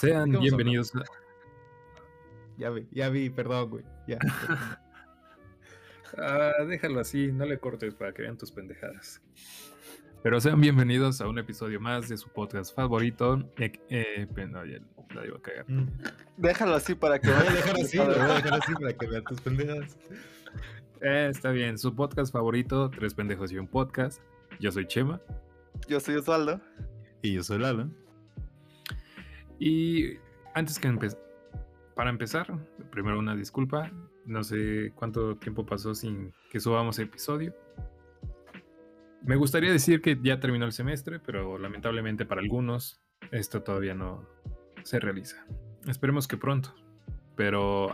[0.00, 0.92] Sean bienvenidos.
[2.56, 3.84] Ya vi, ya vi, perdón, güey.
[4.06, 4.18] Ya.
[6.16, 9.20] ah, déjalo así, no le cortes para que vean tus pendejadas.
[10.22, 13.46] Pero sean bienvenidos a un episodio más de su podcast favorito.
[13.58, 14.78] Eh, eh, no, ya
[15.14, 15.70] la iba a cagar.
[15.70, 15.88] Mm.
[16.38, 17.28] Déjalo así para que
[17.82, 19.98] así, voy a dejar así para que vean tus pendejadas.
[21.02, 24.22] Eh, está bien, su podcast favorito, Tres Pendejos y un Podcast.
[24.60, 25.20] Yo soy Chema.
[25.88, 26.58] Yo soy Osvaldo.
[27.20, 27.90] Y yo soy Lalo.
[29.60, 30.16] Y
[30.54, 31.20] antes que empezar,
[31.94, 32.46] para empezar,
[32.90, 33.92] primero una disculpa.
[34.24, 37.54] No sé cuánto tiempo pasó sin que subamos episodio.
[39.22, 43.02] Me gustaría decir que ya terminó el semestre, pero lamentablemente para algunos
[43.32, 44.26] esto todavía no
[44.82, 45.44] se realiza.
[45.86, 46.74] Esperemos que pronto.
[47.36, 47.90] Pero,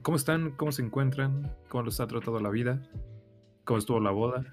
[0.00, 0.52] ¿cómo están?
[0.52, 1.54] ¿Cómo se encuentran?
[1.68, 2.82] ¿Cómo los ha tratado la vida?
[3.64, 4.46] ¿Cómo estuvo la boda?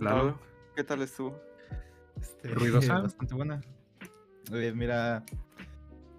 [0.00, 0.40] Lalo.
[0.74, 1.40] ¿Qué tal estuvo?
[2.20, 2.98] Este, ¿Ruidosa?
[3.02, 3.60] Bastante buena.
[4.50, 5.24] Mira,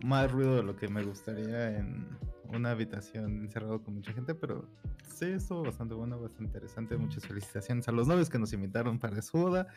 [0.04, 2.08] más ruido de lo que me gustaría en
[2.50, 4.70] una habitación encerrado con mucha gente, pero
[5.08, 6.98] sí, estuvo bastante bueno, bastante interesante.
[6.98, 9.68] Muchas felicitaciones a los novios que nos invitaron para su boda.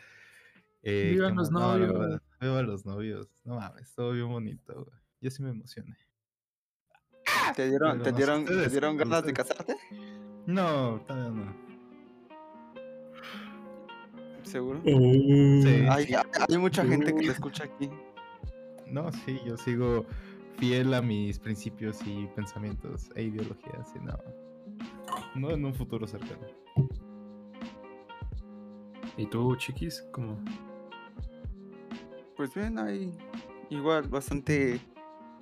[0.83, 2.21] Eh, Vivan los novios.
[2.39, 3.27] Viva los novios.
[3.43, 4.91] No mames, estuvo bien bonito.
[5.21, 5.97] Yo sí me emocioné.
[7.55, 9.75] ¿Te dieron, ¿te dieron, ¿te dieron ganas de casarte?
[10.45, 11.67] No, todavía no.
[14.43, 14.81] ¿Seguro?
[14.83, 15.85] Sí.
[15.89, 16.13] Hay,
[16.47, 17.89] hay mucha gente que te escucha aquí.
[18.91, 20.05] No, sí, yo sigo
[20.57, 24.17] fiel a mis principios y pensamientos e ideologías y no.
[25.35, 26.47] No en un futuro cercano.
[29.17, 30.05] ¿Y tú, chiquis?
[30.11, 30.39] ¿Cómo?
[32.35, 33.11] Pues bien, hay
[33.69, 34.79] igual bastante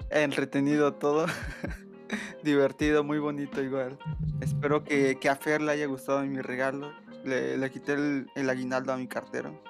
[0.10, 1.26] entretenido todo.
[2.44, 3.98] Divertido, muy bonito igual.
[4.40, 6.92] Espero que, que, a Fer le haya gustado mi regalo.
[7.24, 9.62] Le, le quité el, el, aguinaldo a mi cartero.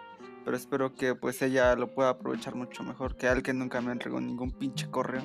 [0.45, 3.91] Pero espero que pues ella lo pueda aprovechar mucho mejor que al que nunca me
[3.91, 5.23] entregó ningún pinche correo.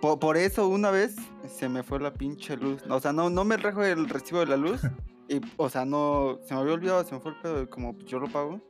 [0.00, 1.14] Por, por, eso una vez
[1.48, 2.82] se me fue la pinche luz.
[2.90, 4.82] O sea, no, no me rejo el recibo de la luz.
[5.28, 6.40] Y, o sea, no.
[6.42, 8.60] Se me había olvidado, se me fue el pedo como yo lo pago.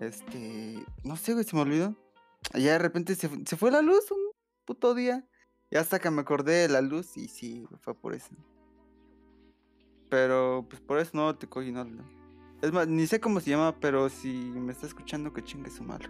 [0.00, 0.82] Este.
[1.04, 1.94] No sé, güey, se me olvidó.
[2.54, 4.18] Ya de repente se, se fue la luz un
[4.64, 5.28] puto día.
[5.70, 8.34] Y hasta que me acordé de la luz y sí, fue por eso.
[10.08, 11.90] Pero pues por eso no te cogí nada.
[12.64, 15.84] Es más, ni sé cómo se llama, pero si me está escuchando que chingue su
[15.84, 16.08] madre.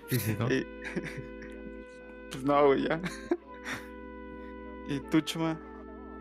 [0.10, 0.46] ¿Y si no?
[2.30, 3.02] pues no, güey, ya.
[4.88, 5.60] ¿Y tú, Chuma?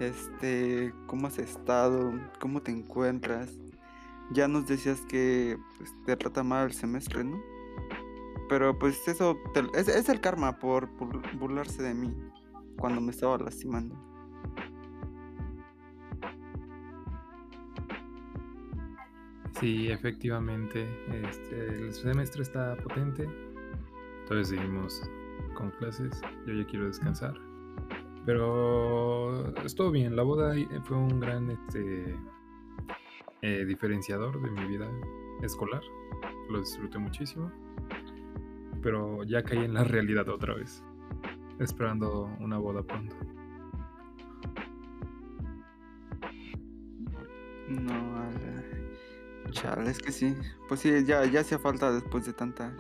[0.02, 2.20] Este, ¿cómo has estado?
[2.42, 3.58] ¿Cómo te encuentras?
[4.32, 7.42] Ya nos decías que pues, te trata mal el semestre, ¿no?
[8.50, 9.38] Pero pues eso
[9.74, 10.90] es, es, el karma por
[11.40, 12.14] burlarse de mí
[12.78, 13.96] cuando me estaba lastimando.
[19.60, 20.86] Sí, efectivamente.
[21.24, 23.28] Este, el semestre está potente.
[24.28, 25.02] Todavía seguimos
[25.56, 26.22] con clases.
[26.46, 27.34] Yo ya quiero descansar.
[28.26, 30.16] Pero estuvo bien.
[30.16, 32.16] La boda fue un gran este,
[33.42, 34.90] eh, diferenciador de mi vida
[35.42, 35.82] escolar.
[36.50, 37.52] Lo disfruté muchísimo.
[38.82, 40.84] Pero ya caí en la realidad otra vez.
[41.60, 43.16] Esperando una boda pronto.
[47.70, 48.32] No,
[49.56, 50.36] Chale, es que sí.
[50.68, 52.74] Pues sí, ya, ya hacía falta después de tantas.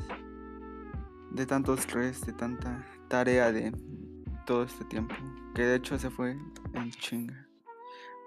[1.32, 3.72] De tanto estrés, de tanta tarea de
[4.46, 5.16] todo este tiempo.
[5.56, 6.38] Que de hecho se fue
[6.74, 7.48] en chinga.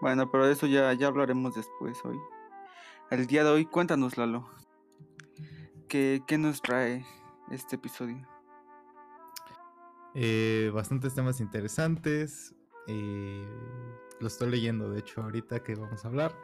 [0.01, 2.17] Bueno, pero de eso ya, ya hablaremos después hoy.
[3.11, 4.49] El día de hoy, cuéntanos, Lalo.
[5.87, 7.05] ¿Qué, qué nos trae
[7.51, 8.27] este episodio?
[10.15, 12.55] Eh, bastantes temas interesantes.
[12.87, 13.47] Eh,
[14.21, 16.35] lo estoy leyendo, de hecho, ahorita que vamos a hablar.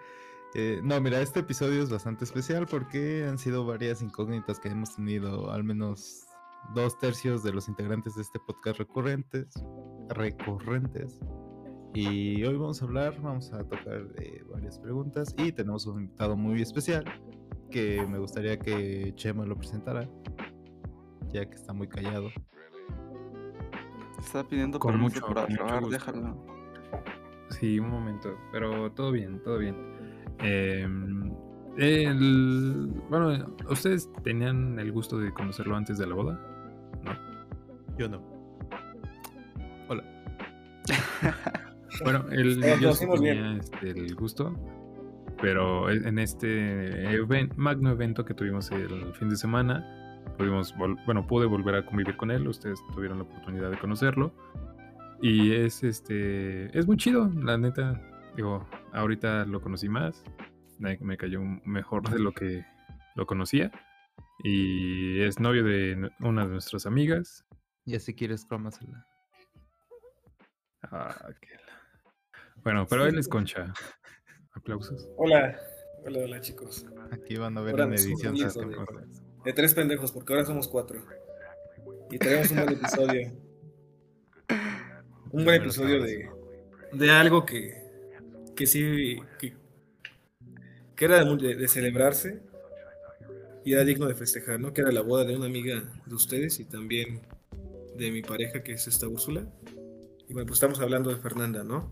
[0.56, 4.94] Eh, no, mira, este episodio es bastante especial porque han sido varias incógnitas que hemos
[4.94, 6.26] tenido, al menos
[6.74, 9.48] dos tercios de los integrantes de este podcast recurrentes.
[10.10, 11.18] Recurrentes.
[11.92, 16.36] Y hoy vamos a hablar, vamos a tocar eh, varias preguntas y tenemos un invitado
[16.36, 17.04] muy especial
[17.70, 20.08] que me gustaría que Chema lo presentara,
[21.32, 22.30] ya que está muy callado.
[24.20, 26.36] Está pidiendo Con mucho, para trabajar, déjalo.
[27.50, 30.03] Sí, un momento, pero todo bien, todo bien.
[30.40, 30.86] Eh,
[33.08, 36.40] bueno, ¿ustedes tenían el gusto de conocerlo antes de la boda?
[37.02, 37.12] No.
[37.98, 38.22] Yo no.
[39.88, 40.04] Hola.
[42.04, 44.54] bueno, el, yo tenía este, el gusto,
[45.40, 47.18] pero en este
[47.56, 52.30] magno evento que tuvimos el fin de semana, pudimos, bueno, pude volver a convivir con
[52.30, 54.32] él, ustedes tuvieron la oportunidad de conocerlo.
[55.22, 58.00] Y es este es muy chido, la neta.
[58.36, 60.22] Digo, ahorita lo conocí más,
[60.78, 62.64] me cayó mejor de lo que
[63.14, 63.70] lo conocía.
[64.42, 67.44] Y es novio de una de nuestras amigas.
[67.84, 69.06] Y así quieres cromasela.
[70.82, 73.72] Ah, qué la- Bueno, pero él es Concha.
[74.54, 75.08] Aplausos.
[75.16, 75.56] Hola,
[76.04, 76.86] hola, hola chicos.
[77.12, 78.34] Aquí van a ver en edición.
[78.36, 78.56] cosas.
[79.44, 81.04] De tres pendejos, porque ahora somos cuatro.
[82.10, 83.32] Y tenemos un buen episodio.
[85.30, 86.28] Un buen episodio de,
[86.92, 87.83] de algo que,
[88.56, 89.54] que sí, que,
[90.96, 92.40] que era de, de- celebrarse
[93.64, 94.72] y era digno de festejar, ¿no?
[94.72, 97.22] Que era la boda de una amiga de ustedes y también
[97.96, 99.46] de mi pareja, que es esta Úrsula.
[100.28, 101.90] Y bueno, pues estamos hablando de Fernanda, ¿no?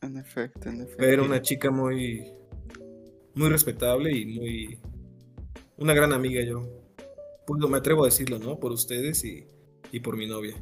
[0.00, 1.04] En efecto, en efecto.
[1.04, 2.32] Era una chica muy,
[3.34, 4.78] muy respetable y muy,
[5.78, 6.68] una gran amiga yo.
[7.46, 8.58] Puedo- me atrevo a decirlo, ¿no?
[8.60, 9.46] Por ustedes y,
[9.92, 10.56] y por mi novia.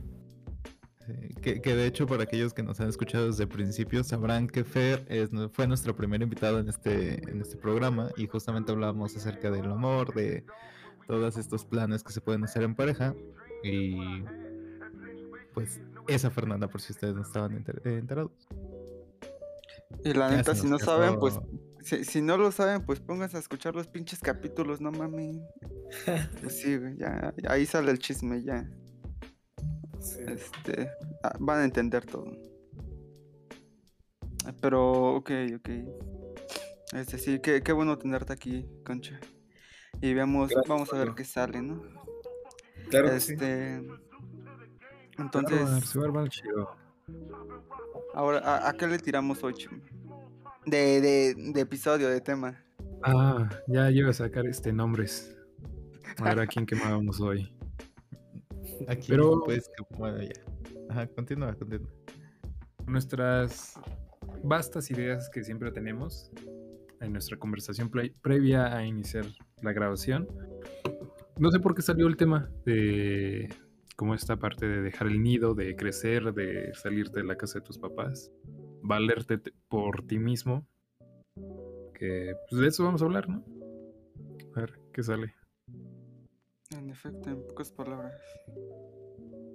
[1.06, 4.46] Sí, que, que de hecho, para aquellos que nos han escuchado desde el principio, sabrán
[4.46, 9.14] que Fer es, fue nuestro primer invitado en este, en este programa y justamente hablábamos
[9.16, 10.44] acerca del amor, de
[11.06, 13.14] todos estos planes que se pueden hacer en pareja.
[13.62, 14.22] Y
[15.52, 18.32] pues esa Fernanda, por si ustedes no estaban enter- eh, enterados.
[20.04, 21.38] Y la Ya neta, si no saben, pues,
[21.82, 25.36] si, si no lo saben, pues pónganse a escuchar los pinches capítulos, no mames.
[26.40, 28.68] Pues sí, ya ahí sale el chisme, ya.
[30.04, 30.20] Sí.
[30.28, 30.90] Este,
[31.22, 32.26] ah, van a entender todo.
[34.60, 35.68] Pero, ok, ok.
[36.92, 39.18] Este, sí, qué, qué bueno tenerte aquí, Concha.
[40.00, 41.82] Y veamos, Gracias, vamos a ver qué sale, ¿no?
[42.90, 43.32] Claro que sí.
[43.32, 43.76] Este.
[45.18, 46.76] Entonces, Entonces, se va a armar chido.
[48.14, 49.54] ahora, ¿a, a qué le tiramos hoy?
[50.66, 52.62] De, de, de episodio, de tema.
[53.02, 55.36] Ah, ya iba a sacar este nombres.
[56.18, 57.53] A ver a quién quemábamos hoy.
[58.88, 60.32] Aquí, Pero- pues, que- bueno, ya.
[60.90, 61.90] Ajá, continúa, continúa.
[62.86, 63.74] Nuestras
[64.42, 66.30] vastas ideas que siempre tenemos
[67.00, 69.24] en nuestra conversación pre- previa a iniciar
[69.62, 70.28] la grabación.
[71.38, 73.48] No sé por qué salió el tema de
[73.96, 77.64] como esta parte de dejar el nido, de crecer, de salirte de la casa de
[77.64, 78.30] tus papás,
[78.82, 80.66] valerte te- por ti mismo.
[81.94, 83.44] Que pues de eso vamos a hablar, ¿no?
[84.56, 85.32] A ver qué sale.
[86.94, 88.14] En efecto, en pocas palabras.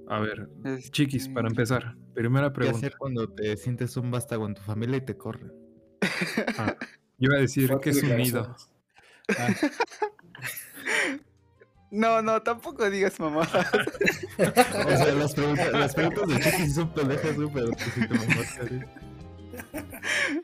[0.10, 0.50] A ver,
[0.92, 2.78] chiquis, para Este, empezar, primera ¿Qué pregunta.
[2.88, 5.54] hacer cuando te sientes un vástago en tu familia y te corren?
[6.58, 6.76] Ah,
[7.18, 8.56] yo iba a decir que es un nido.
[9.28, 9.78] declaraciones.
[11.92, 13.42] No, no, tampoco digas mamá.
[14.38, 18.86] O sea, las preguntas, las preguntas de Chiqui sí son pendejas, pero tú sí te.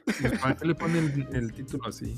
[0.06, 2.16] Pues, ¿Para qué le ponen el, el título así?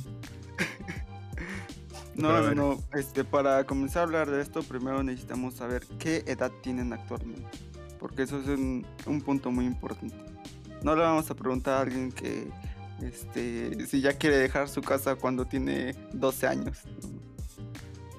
[2.17, 2.83] No, Pero no, no.
[2.99, 7.47] Este, para comenzar a hablar de esto, primero necesitamos saber qué edad tienen actualmente.
[7.99, 10.15] Porque eso es un, un punto muy importante.
[10.81, 12.47] No le vamos a preguntar a alguien que
[13.01, 16.79] este, si ya quiere dejar su casa cuando tiene 12 años.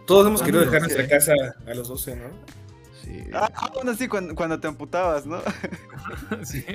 [0.06, 1.34] Todos hemos querido Amigo, dejar nuestra casa
[1.66, 2.28] a los 12, ¿no?
[3.02, 3.24] Sí.
[3.32, 5.40] Ah, bueno, sí, cuando, cuando te amputabas, ¿no?
[6.44, 6.64] sí.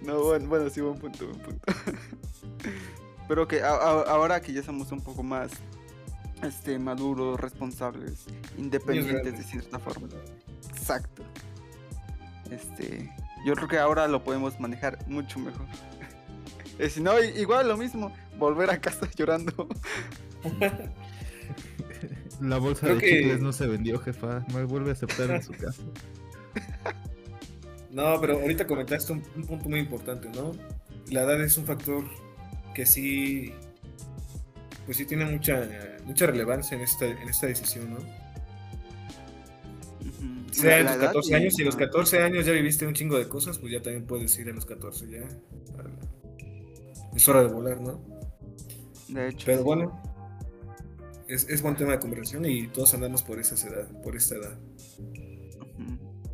[0.00, 1.72] No, bueno, bueno, sí, buen punto, buen punto.
[3.28, 5.50] Pero que a- a- ahora que ya somos un poco más
[6.42, 8.24] este, maduros, responsables,
[8.58, 10.08] independientes de cierta forma.
[10.68, 11.22] Exacto.
[12.50, 13.10] Este,
[13.46, 15.66] yo creo que ahora lo podemos manejar mucho mejor.
[16.76, 19.68] Eh, si no, igual lo mismo, volver a casa llorando.
[22.40, 24.44] La bolsa Creo de que- chicles no se vendió, jefa.
[24.52, 25.82] No vuelve a aceptar en su casa.
[27.90, 30.50] No, pero ahorita comentaste un, un punto muy importante, ¿no?
[31.12, 32.02] La edad es un factor
[32.74, 33.52] que sí,
[34.84, 35.66] pues sí tiene mucha,
[36.04, 37.98] mucha relevancia en esta, en esta decisión, ¿no?
[40.52, 41.84] Sea en tus edad 14 y- años, si a los ajá.
[41.86, 44.64] 14 años ya viviste un chingo de cosas, pues ya también puedes ir a los
[44.66, 45.26] 14 ya.
[47.14, 48.00] Es hora de volar, ¿no?
[49.08, 49.64] De hecho, Pero sí.
[49.64, 50.02] bueno,
[51.28, 54.58] es, es buen tema de conversación y todos andamos por esa edad, por esta edad.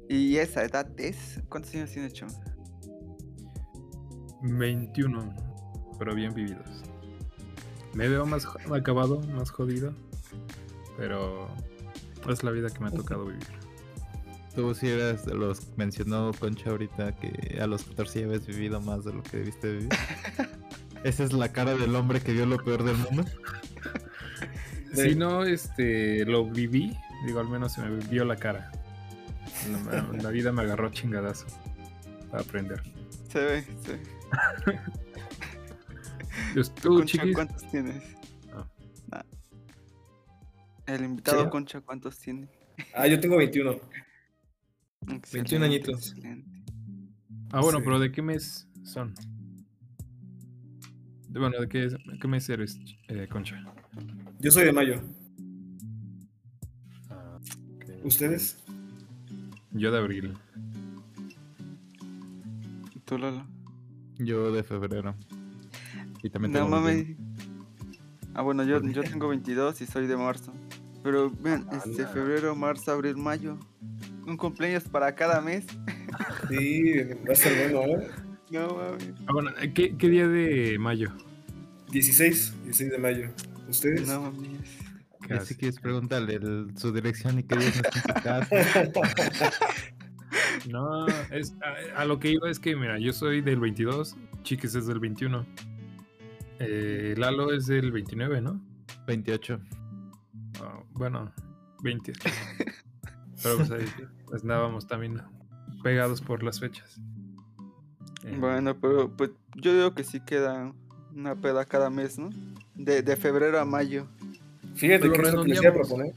[0.09, 1.41] Y esa edad es.
[1.49, 2.29] ¿Cuántos años tiene Chon?
[4.43, 5.35] 21,
[6.01, 6.67] pero bien vividos.
[7.93, 9.93] Me veo más acabado, más jodido,
[10.97, 11.47] pero
[12.29, 13.47] es la vida que me ha tocado vivir.
[14.57, 18.47] Tú si eras de los que mencionó Concha ahorita que a los 14 ya habías
[18.47, 19.91] vivido más de lo que debiste vivir.
[21.05, 23.25] Esa es la cara del hombre que vio lo peor del mundo.
[24.93, 28.73] Si no, este, lo viví, digo, al menos se me vio la cara.
[29.89, 31.47] La, la vida me agarró chingadazo
[32.29, 32.83] para aprender.
[33.31, 34.01] Se ve, se ve.
[36.83, 38.03] Tú, Concha, chiquis, ¿cuántos tienes?
[38.53, 38.67] Ah.
[39.13, 39.25] Ah.
[40.87, 41.51] El invitado Sí.
[41.51, 42.49] Concha, ¿cuántos tiene?
[42.95, 43.73] Ah, yo tengo 21.
[45.03, 46.15] 21 21 añitos.
[47.53, 47.85] Ah, bueno, Sí.
[47.85, 49.15] pero ¿de qué mes son?
[51.29, 51.89] De- bueno, ¿de qué,
[52.21, 52.79] qué mes eres,
[53.09, 53.63] eh, Concha?
[54.41, 55.01] Yo soy de mayo.
[58.03, 58.59] ¿Ustedes?
[59.73, 60.37] Yo de abril.
[63.05, 63.47] ¿Tú, Lalo?
[64.19, 65.15] Yo de febrero.
[66.23, 67.07] Y también No mames.
[67.07, 67.31] 21.
[68.35, 70.53] Ah, bueno, yo, yo tengo 22 y soy de marzo.
[71.03, 72.13] Pero vean, este Ala.
[72.13, 73.59] febrero, marzo, abril, mayo.
[74.27, 75.67] Un cumpleaños para cada mes.
[76.49, 76.93] Sí,
[77.29, 78.09] va a ser bueno, ¿eh?
[78.51, 79.09] No mames.
[79.27, 81.13] Ah, bueno, ¿qué, qué día de mayo?
[81.93, 83.29] 16, 16 de mayo.
[83.69, 84.09] ¿Ustedes?
[84.09, 84.49] No mames.
[85.27, 85.57] ¿Qué Así hace?
[85.57, 89.51] que es preguntarle el- su dirección y qué día está en su casa.
[90.69, 91.55] No, es,
[91.97, 94.99] a, a lo que iba es que, mira, yo soy del 22, Chiques es del
[95.01, 95.47] 21.
[96.61, 98.61] Eh, Lalo es del 29, ¿no?
[99.07, 99.61] 28.
[100.61, 101.33] Ah, bueno,
[101.83, 102.13] 20.
[103.43, 103.87] Pero pues ahí
[104.27, 105.21] pues, andábamos también
[105.83, 107.01] pegados por las fechas.
[108.25, 110.73] Eh, Bueno, pero pues yo digo que sí queda
[111.15, 112.29] una peda cada mes, ¿no?
[112.75, 114.07] De, de febrero a mayo.
[114.75, 115.89] Fíjate Lo que es lo que les iba a redondeamos.
[115.89, 116.15] proponer.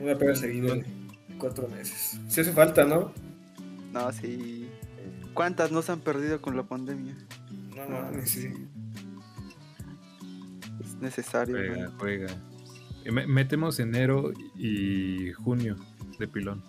[0.00, 0.84] Una pega seguida en
[1.38, 2.20] cuatro meses.
[2.28, 3.12] Si hace falta, ¿no?
[3.92, 4.68] No, sí.
[5.34, 7.16] ¿Cuántas no se han perdido con la pandemia?
[7.88, 8.48] No mames, sí.
[10.80, 11.56] Es necesario.
[11.56, 11.92] Juega, ¿no?
[11.98, 12.26] juega.
[13.10, 15.76] Me- Metemos enero y junio
[16.18, 16.62] de pilón.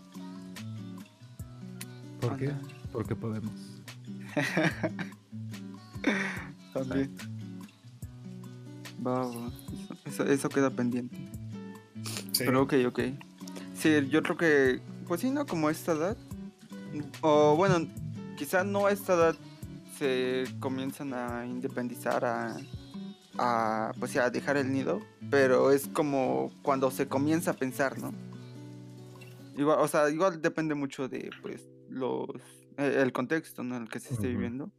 [2.22, 2.48] ¿Por qué?
[2.50, 2.62] Anda.
[2.91, 3.51] Porque podemos.
[6.74, 7.15] También.
[9.06, 9.51] Va, va.
[10.06, 11.18] Eso, eso- eso queda pendiente.
[12.32, 12.44] Sí.
[12.46, 13.00] Pero ok, ok.
[13.75, 15.46] Sí, yo creo que, pues sí, ¿no?
[15.46, 16.18] Como a esta edad.
[17.22, 17.88] O bueno,
[18.38, 19.36] quizá no a esta edad
[20.01, 22.58] se comienzan a independizar, a,
[23.38, 28.12] a pues a dejar el nido, pero es como cuando se comienza a pensar, ¿no?
[29.55, 32.27] Igual, o sea, igual depende mucho de, pues, los,
[32.77, 33.75] eh, el contexto, ¿no?
[33.75, 34.72] En el que se esté viviendo.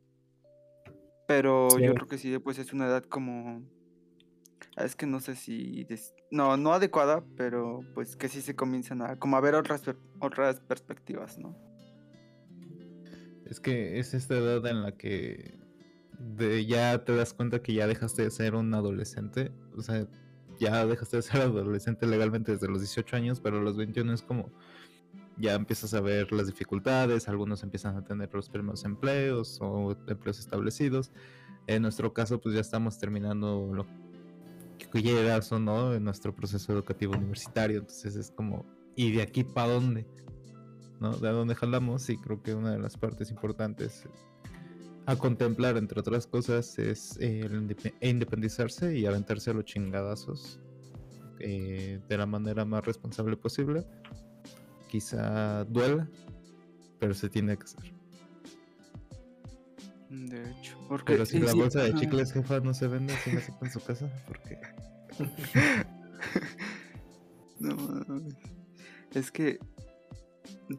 [1.28, 1.84] Pero Sí.
[1.84, 3.62] yo creo que sí, pues es una edad como...
[4.76, 5.86] ah, Es que no sé si...
[6.32, 9.16] No, no adecuada, pero pues que sí se comienzan a...
[9.20, 11.54] Como a ver otras, per- otras perspectivas, ¿no?
[13.46, 15.58] Es que es esta edad en la que
[16.66, 19.52] ya te das cuenta que ya dejaste de ser un adolescente.
[19.76, 20.06] O sea,
[20.58, 24.22] ya dejaste de ser adolescente legalmente desde los 18 años, pero a los 21 es
[24.22, 24.50] como
[25.38, 30.38] ya empiezas a ver las dificultades, algunos empiezan a tener los primeros empleos o empleos
[30.38, 31.10] establecidos.
[31.66, 33.86] En nuestro caso, pues ya estamos terminando lo
[34.90, 37.78] que llegas o no en nuestro proceso educativo universitario.
[37.78, 40.06] Entonces es como, ¿y de aquí para dónde?
[41.02, 41.16] ¿No?
[41.18, 44.04] De dónde jalamos y creo que una de las partes importantes
[45.06, 50.60] a contemplar, entre otras cosas, es el indepe- independizarse y aventarse a los chingadazos
[51.40, 53.84] eh, de la manera más responsable posible.
[54.88, 56.08] Quizá duela,
[57.00, 57.92] pero se tiene que hacer.
[60.10, 60.76] De hecho.
[60.88, 63.66] Porque, Pero si la sí, bolsa de chicles jefa no se vende, ¿sí me acepta
[63.66, 64.08] en su casa?
[64.28, 64.58] Porque
[67.58, 68.34] No mames.
[69.14, 69.58] Es que.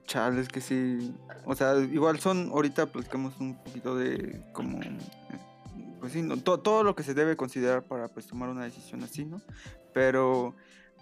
[0.06, 1.14] Chale, que sí.
[1.46, 2.50] O sea, igual son.
[2.50, 4.82] Ahorita platicamos un poquito de como.
[4.82, 4.98] eh,
[6.00, 9.04] Pues sí, no, to- todo lo que se debe considerar para pues tomar una decisión
[9.04, 9.42] así, ¿no?
[9.94, 10.54] Pero.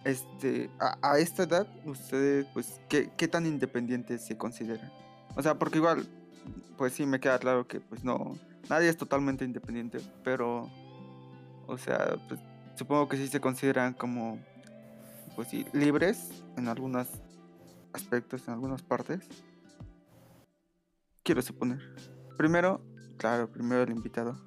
[0.03, 0.69] Este.
[0.79, 4.91] A, esta edad, ustedes, pues, ¿qué, ¿qué tan independientes se consideran?
[5.35, 6.05] O sea, porque igual.
[6.77, 8.33] Pues sí, me queda claro que, pues no.
[8.69, 10.69] Nadie es totalmente independiente, pero.
[11.67, 12.39] O sea, pues
[12.75, 14.39] supongo que sí se consideran como
[15.35, 17.07] pues sí, libres en algunos
[17.93, 19.19] aspectos, en algunas partes.
[21.23, 21.79] Quiero suponer.
[22.37, 22.81] Primero,
[23.17, 24.39] claro, primero el invitado.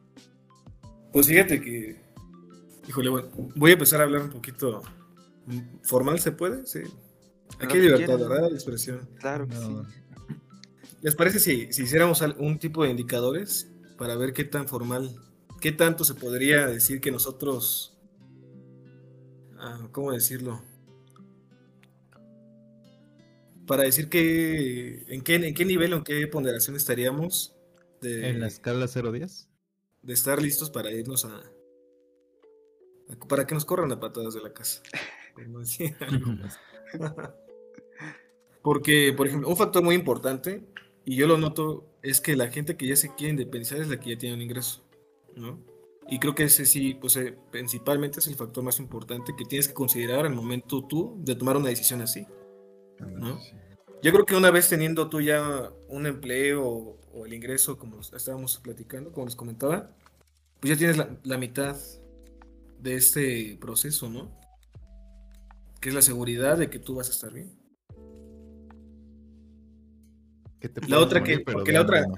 [1.13, 2.03] Pues fíjate que.
[2.89, 4.83] Híjole, bueno, voy a empezar a hablar un poquito
[5.83, 6.67] formal, ¿se puede?
[6.67, 6.81] Sí.
[7.61, 8.19] Aquí hay libertad.
[8.19, 8.49] ¿verdad?
[8.49, 9.09] De expresión.
[9.21, 9.85] Claro que No.
[9.85, 9.95] sí.
[11.01, 15.15] ¿Les parece si, si hiciéramos un tipo de indicadores para ver qué tan formal,
[15.61, 17.99] qué tanto se podría decir que nosotros,
[19.59, 20.63] ah, ¿cómo decirlo?
[23.67, 27.55] Para decir que, en qué, en qué nivel o en qué ponderación estaríamos
[28.01, 29.49] de, en la escala 0-10.
[30.03, 34.53] de estar listos para irnos a, a- para que nos corran a patadas de la
[34.53, 34.83] casa.
[36.01, 36.59] algo más.
[38.63, 40.63] Porque, por ejemplo, un factor muy importante,
[41.05, 44.01] y yo lo noto, es que la gente que ya se quiere independizar es la
[44.01, 44.83] que ya tiene un ingreso,
[45.37, 45.59] ¿no?
[46.09, 47.19] Y creo que ese sí, pues
[47.51, 51.57] principalmente es el factor más importante que tienes que considerar al momento tú de tomar
[51.57, 52.27] una decisión así.
[53.01, 53.39] ¿No?
[54.03, 58.01] Yo creo que una vez teniendo tú ya un empleo o, o el ingreso, como
[58.01, 59.91] estábamos platicando, como les comentaba,
[60.61, 61.77] pues ya tienes la, la mitad
[62.81, 64.39] de este proceso, ¿no?
[65.81, 67.59] Que es la seguridad de que tú vas a estar bien.
[70.61, 72.15] Que te La otra morir, que- porque la otra- no.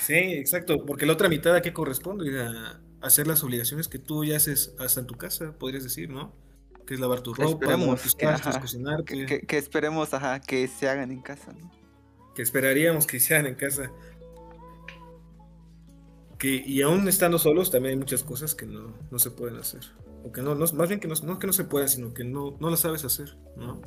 [0.00, 4.24] Sí, exacto, porque la otra mitad a qué corresponde a hacer las obligaciones que tú
[4.24, 6.32] ya haces hasta en tu casa, podrías decir, ¿no?
[6.90, 10.88] Que es lavar tu ropa, lavar esperemos tus que, trastes, que, esperemos, ajá, que se
[10.88, 11.70] hagan en casa, ¿no?
[12.34, 13.92] que esperaríamos que hicieran en casa.
[16.36, 19.82] Que, y aún estando solos, también hay muchas cosas que no, no se pueden hacer.
[20.24, 22.24] O que no, no- más bien que no, no que no se puedan, sino que
[22.24, 23.80] no, no las sabes hacer, ¿no?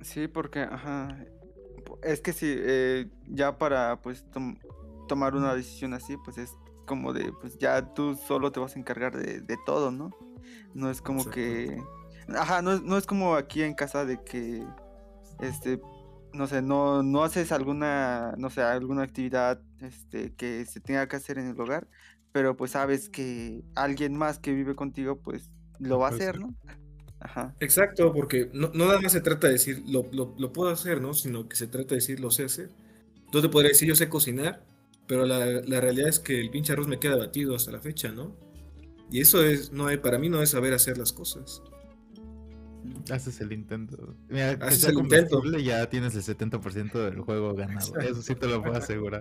[0.00, 1.24] Sí, porque, ajá,
[2.02, 4.58] es que sí, eh, ya para, pues, tom-
[5.06, 6.50] tomar una decisión así, pues es
[6.84, 10.16] como de, pues ya tú solo te vas a encargar de, de todo, ¿no?
[10.74, 11.88] No es como que,
[12.28, 14.74] ajá, no, es- no es como aquí en casa de que,
[15.38, 15.80] este,
[16.32, 21.16] no sé, no, no haces alguna, no sé, alguna actividad, este, que se tenga que
[21.16, 21.88] hacer en el hogar,
[22.32, 26.38] pero pues sabes que alguien más que vive contigo, pues, lo va a hacer.
[26.38, 26.54] ¿no?
[27.20, 27.56] Ajá.
[27.60, 31.00] Exacto, porque no, no nada más se trata de decir lo, lo, lo puedo hacer,
[31.00, 31.14] ¿no?
[31.14, 32.70] Sino que se trata de decir lo sé hacer.
[33.32, 34.62] Tú te podrías decir yo sé cocinar,
[35.06, 38.10] pero la, la realidad es que el pinche arroz me queda batido hasta la fecha,
[38.10, 38.36] ¿no?
[39.10, 41.62] Y eso es, no hay, para mí no es saber hacer las cosas.
[43.10, 44.14] Haces el intento.
[44.28, 45.42] Mira, Haces el intento.
[45.58, 47.98] ya tienes el 70% del juego ganado.
[48.00, 49.20] Eso sí te lo puedo asegurar.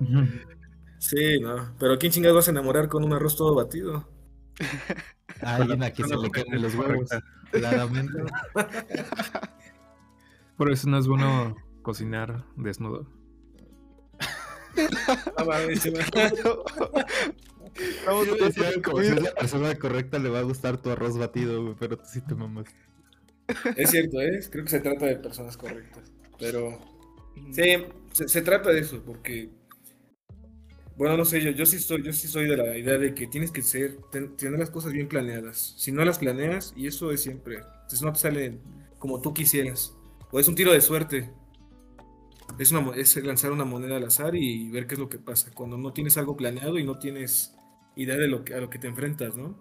[1.00, 1.74] Sí, no.
[1.80, 4.10] Pero ¿quién chingado vas a enamorar con un arroz todo batido?
[5.42, 7.10] A alguien aquí se le caen los huevos.
[7.52, 8.24] Claramente.
[10.58, 13.08] Por eso no es bueno cocinar desnudo.
[15.46, 15.84] Mames,
[18.06, 21.62] Vamos a como si es la persona correcta le va a gustar tu arroz batido,
[21.64, 22.66] güey, pero tú sí te mamas.
[23.76, 24.40] Es cierto, ¿eh?
[24.52, 26.12] Creo que se trata de personas correctas.
[26.40, 26.80] Pero
[27.52, 27.64] sí,
[28.12, 29.50] se, se trata de eso, porque
[30.96, 33.26] bueno, no sé, yo, yo sí estoy, yo sí soy de la idea de que
[33.28, 35.74] tienes que ser, ten- tener las cosas bien planeadas.
[35.78, 38.62] Si no las planeas, y eso es siempre, entonces no te salen
[39.00, 39.96] como tú quisieras.
[40.32, 41.32] O es un tiro de suerte.
[42.60, 45.52] Es, una, es lanzar una moneda al azar y ver qué es lo que pasa.
[45.54, 47.56] Cuando no tienes algo planeado y no tienes
[47.96, 49.56] idea de lo que, a lo que te enfrentas, ¿no?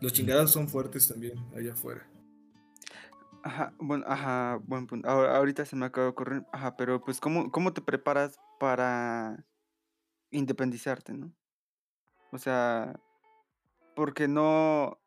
[0.00, 2.08] Los chingados son fuertes también allá afuera.
[3.42, 5.08] Ajá, bueno, ajá, buen punto.
[5.08, 9.44] Ahora, ahorita se me acaba de ocurrir, ajá, pero pues ¿cómo, cómo te preparas para
[10.30, 11.32] independizarte, ¿no?
[12.32, 13.00] O sea,
[13.94, 14.98] porque no,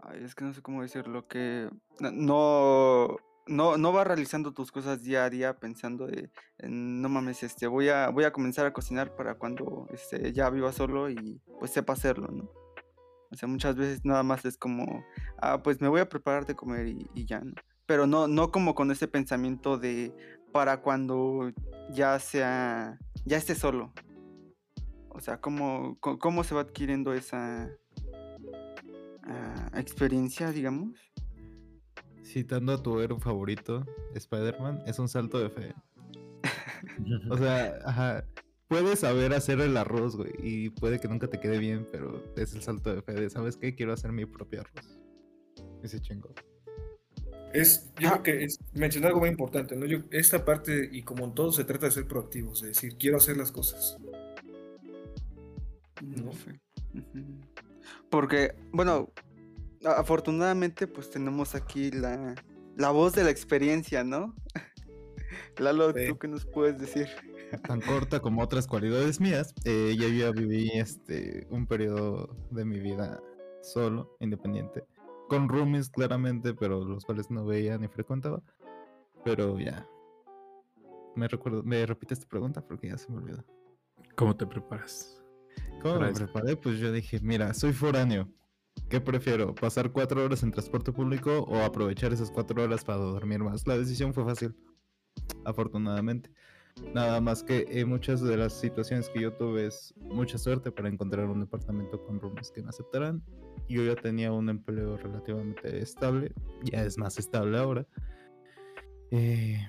[0.00, 3.16] ay, es que no sé cómo decirlo, que no,
[3.48, 6.30] no, no, vas realizando tus cosas día a día pensando de,
[6.62, 10.72] no mames, este, voy a, voy a comenzar a cocinar para cuando, este, ya viva
[10.72, 12.50] solo y pues sepa hacerlo, ¿no?
[13.30, 15.04] O sea, muchas veces nada más es como,
[15.38, 17.52] ah, pues me voy a preparar de comer y, ya, ¿no?
[17.86, 20.12] Pero no, no como con ese pensamiento de
[20.52, 21.52] para cuando
[21.90, 23.92] ya sea, ya esté solo.
[25.10, 27.70] O sea, ¿cómo, cómo se va adquiriendo esa
[29.24, 30.98] ah, experiencia, digamos?
[32.28, 35.74] Citando a tu héroe favorito, Spider-Man, es un salto de fe.
[37.30, 38.24] O sea, ajá,
[38.68, 42.54] puedes saber hacer el arroz, güey, y puede que nunca te quede bien, pero es
[42.54, 43.74] el salto de fe de, ¿sabes qué?
[43.74, 44.98] Quiero hacer mi propio arroz.
[45.82, 46.28] Ese chingo.
[47.54, 48.20] Es, yo Ah.
[48.20, 49.86] creo que es, mencionó algo muy importante, ¿no?
[49.86, 53.16] Yo, esta parte, y como en todo, se trata de ser proactivos, de decir, quiero
[53.16, 53.96] hacer las cosas.
[56.02, 56.32] No ¿No?
[56.32, 56.60] sé.
[58.10, 59.12] Porque, bueno,
[59.84, 62.34] afortunadamente pues tenemos aquí la,
[62.76, 64.34] la voz de la experiencia, ¿no?
[65.58, 66.06] Lalo, Sí.
[66.08, 67.08] ¿tú qué nos puedes decir?
[67.66, 72.64] Tan corta como otras cualidades mías, eh, ya yo ya viví este, un periodo de
[72.64, 73.20] mi vida
[73.62, 74.84] solo, independiente.
[75.28, 78.42] Con roomies, claramente, pero los cuales no veía ni frecuentaba.
[79.24, 79.86] Pero ya.
[81.16, 83.44] Me recuerdo, me repites tu pregunta porque ya se me olvidó.
[84.14, 85.20] ¿Cómo te preparas?
[85.82, 86.24] ¿Cómo me eso.
[86.24, 86.56] preparé?
[86.56, 88.28] Pues yo dije, mira, soy foráneo.
[88.88, 89.54] ¿Qué prefiero?
[89.54, 93.66] ¿Pasar cuatro horas en transporte público o aprovechar esas cuatro horas para dormir más?
[93.66, 94.54] La decisión fue fácil,
[95.44, 96.30] afortunadamente.
[96.94, 100.88] Nada más que en muchas de las situaciones que yo tuve es mucha suerte para
[100.88, 103.22] encontrar un departamento con roomies que me aceptaran.
[103.68, 106.32] Yo ya tenía un empleo relativamente estable,
[106.64, 107.86] ya es más estable ahora.
[109.10, 109.60] Eh,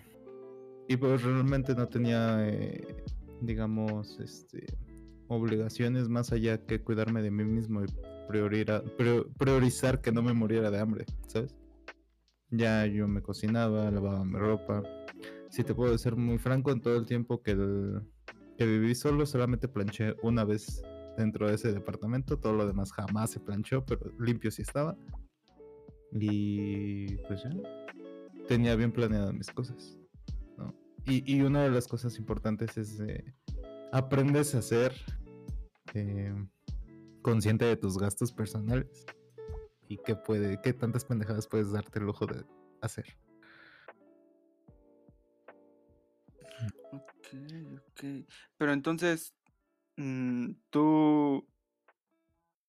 [0.87, 3.03] y pues realmente no tenía, eh,
[3.41, 4.65] digamos, este,
[5.27, 7.87] obligaciones más allá que cuidarme de mí mismo y
[8.29, 11.55] priorizar que no me muriera de hambre, ¿sabes?
[12.51, 14.83] Ya yo me cocinaba, lavaba mi ropa.
[15.49, 18.01] Si te puedo ser muy franco, en todo el tiempo que, el-
[18.57, 20.81] que viví solo, solamente planché una vez
[21.17, 22.37] dentro de ese departamento.
[22.39, 24.95] Todo lo demás jamás se planchó, pero limpio sí estaba.
[26.11, 27.51] Y pues ya,
[28.47, 29.97] tenía bien planeadas mis cosas.
[30.57, 30.73] ¿no?
[31.05, 33.23] Y, y una de las cosas importantes es eh,
[33.91, 34.93] aprendes a ser
[35.93, 36.33] eh,
[37.21, 39.05] consciente de tus gastos personales
[39.87, 42.45] y qué puede, qué tantas pendejadas puedes darte el lujo de
[42.81, 43.05] hacer.
[46.91, 47.27] Ok,
[47.87, 48.03] ok.
[48.57, 49.33] Pero entonces,
[49.97, 51.47] mm, tú,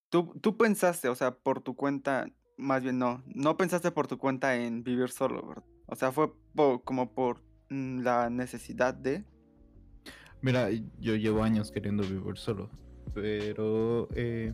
[0.08, 4.18] tú, tú pensaste, o sea, por tu cuenta, más bien no, no pensaste por tu
[4.18, 5.64] cuenta en vivir solo, ¿verdad?
[5.86, 6.32] O sea, fue
[6.84, 9.24] como por mm, la necesidad de...
[10.40, 12.70] Mira, yo llevo años queriendo vivir solo,
[13.14, 14.52] pero eh,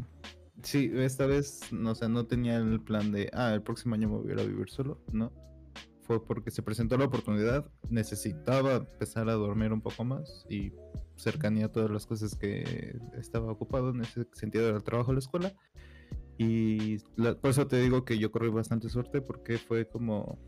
[0.62, 4.16] sí, esta vez, no sé, no tenía el plan de, ah, el próximo año me
[4.18, 5.32] voy a ir a vivir solo, no.
[6.02, 10.72] Fue porque se presentó la oportunidad, necesitaba empezar a dormir un poco más y
[11.16, 15.52] cercanía todas las cosas que estaba ocupado en ese sentido del trabajo, la escuela.
[16.38, 20.38] Y la- por eso te digo que yo corrí bastante suerte porque fue como,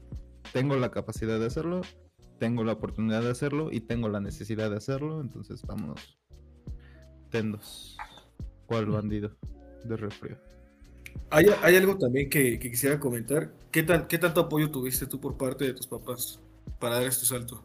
[0.53, 1.81] tengo la capacidad de hacerlo,
[2.39, 6.19] tengo la oportunidad de hacerlo y tengo la necesidad de hacerlo, entonces vámonos.
[7.31, 7.97] Tendos.
[8.67, 9.31] ¿Cuál bandido?
[9.85, 10.37] De refrío.
[11.31, 13.53] Hay, hay algo también que, que quisiera comentar.
[13.71, 16.41] ¿Qué, tan, ¿Qué tanto apoyo tuviste tú por parte de tus papás
[16.79, 17.65] para dar este salto?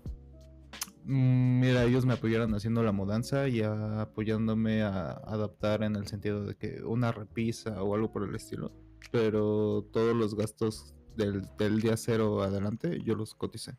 [1.06, 6.08] Mm, Mira, ellos me apoyaron haciendo la mudanza y a- apoyándome a adaptar en el
[6.08, 8.72] sentido de que una repisa o algo por el estilo.
[9.12, 13.74] Pero todos los gastos del, del día cero adelante yo los coticé.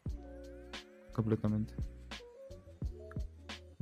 [1.13, 1.75] Completamente.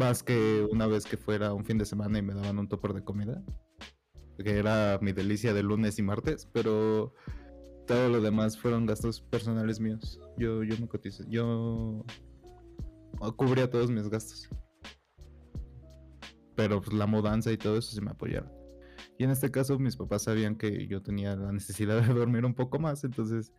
[0.02, 2.92] Más que una vez que fuera un fin de semana y me daban un topper
[2.92, 3.40] de comida.
[4.36, 6.48] Que era mi delicia de lunes y martes.
[6.52, 7.14] Pero
[7.86, 10.20] todo lo demás fueron gastos personales míos.
[10.36, 11.24] Yo, yo me coticé.
[11.28, 12.04] Yo
[13.36, 14.48] cubría todos mis gastos.
[16.56, 18.50] Pero pues, la mudanza y todo eso sí me apoyaron.
[19.18, 22.54] Y en este caso mis papás sabían que yo tenía la necesidad de dormir un
[22.54, 23.52] poco más, entonces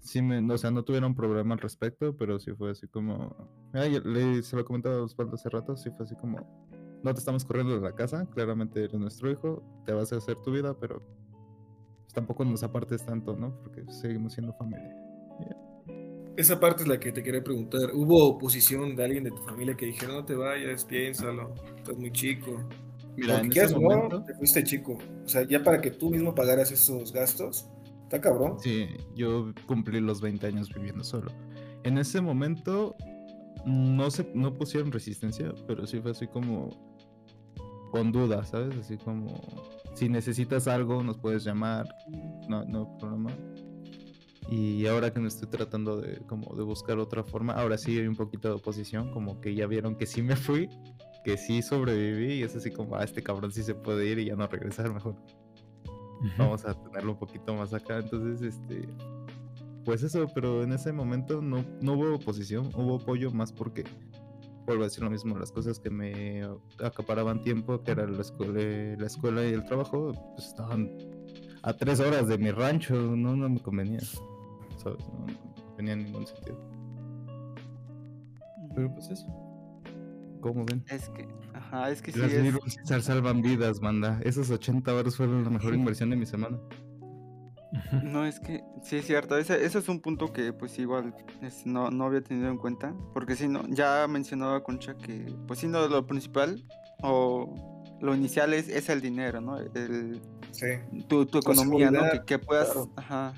[0.00, 3.36] sí me, o sea, no tuvieron problema al respecto, pero sí fue así como,
[3.72, 6.38] ay, le, se lo comentaba a Osvaldo hace rato, sí fue así como,
[7.02, 10.36] no te estamos corriendo de la casa, claramente eres nuestro hijo, te vas a hacer
[10.36, 11.02] tu vida, pero
[12.02, 13.56] pues, tampoco nos apartes tanto, ¿no?
[13.62, 14.96] Porque seguimos siendo familia.
[16.36, 17.90] Esa parte es la que te quería preguntar.
[17.92, 22.10] ¿Hubo oposición de alguien de tu familia que dijera no te vayas, piénsalo, estás muy
[22.10, 22.66] chico?
[23.16, 24.24] Mira, Porque en ese o no, momento...
[24.24, 24.96] te fuiste chico.
[25.24, 27.68] O sea, ya para que tú mismo pagaras esos gastos,
[28.10, 28.58] está cabrón.
[28.58, 31.30] Sí, yo cumplí los 20 años viviendo solo.
[31.84, 32.96] En ese momento
[33.64, 36.70] no se no pusieron resistencia, pero sí fue así como
[37.92, 38.76] con dudas, ¿sabes?
[38.76, 39.40] Así como
[39.94, 41.86] si necesitas algo nos puedes llamar,
[42.48, 43.30] no no problema.
[44.50, 48.08] Y ahora que me estoy tratando de como de buscar otra forma, ahora sí hay
[48.08, 50.68] un poquito de oposición, como que ya vieron que sí me fui,
[51.24, 54.24] que sí sobreviví y es así como, ah, este cabrón sí se puede ir y
[54.24, 55.14] ya no regresar mejor
[56.38, 57.98] vamos a tenerlo un poquito más acá.
[57.98, 58.88] Entonces, este,
[59.84, 63.84] pues eso, pero en ese momento no, no hubo oposición, hubo apoyo más porque,
[64.66, 66.42] vuelvo a decir lo mismo, las cosas que me
[66.82, 70.90] acaparaban tiempo, que era la escuela, la escuela y el trabajo, pues estaban
[71.62, 74.00] a tres horas de mi rancho, no, no me convenía,
[74.76, 75.04] ¿sabes?
[75.08, 76.58] No, no tenía ningún sentido.
[78.74, 79.26] Pero pues eso,
[80.40, 80.84] ¿cómo ven?
[80.88, 81.26] Es que,
[81.70, 82.42] ajá, es que sí Las es...
[82.42, 84.20] Little Caesar salvan vidas, banda.
[84.24, 86.58] Esos 80 horas fueron la mejor inversión de mi semana.
[88.02, 91.64] No, es que sí es cierto, ese, ese es un punto que pues igual es-
[91.66, 95.68] no, no había tenido en cuenta, porque sí, no, ya mencionaba Concha que pues sí,
[95.68, 96.64] no, lo principal
[97.02, 97.54] o
[98.00, 99.58] lo inicial es, es el dinero, ¿no?
[99.58, 100.66] El, Sí.
[101.06, 102.00] tu, tu economía, ¿no?
[102.26, 102.90] Que, puedas, claro.
[102.96, 103.34] ajá,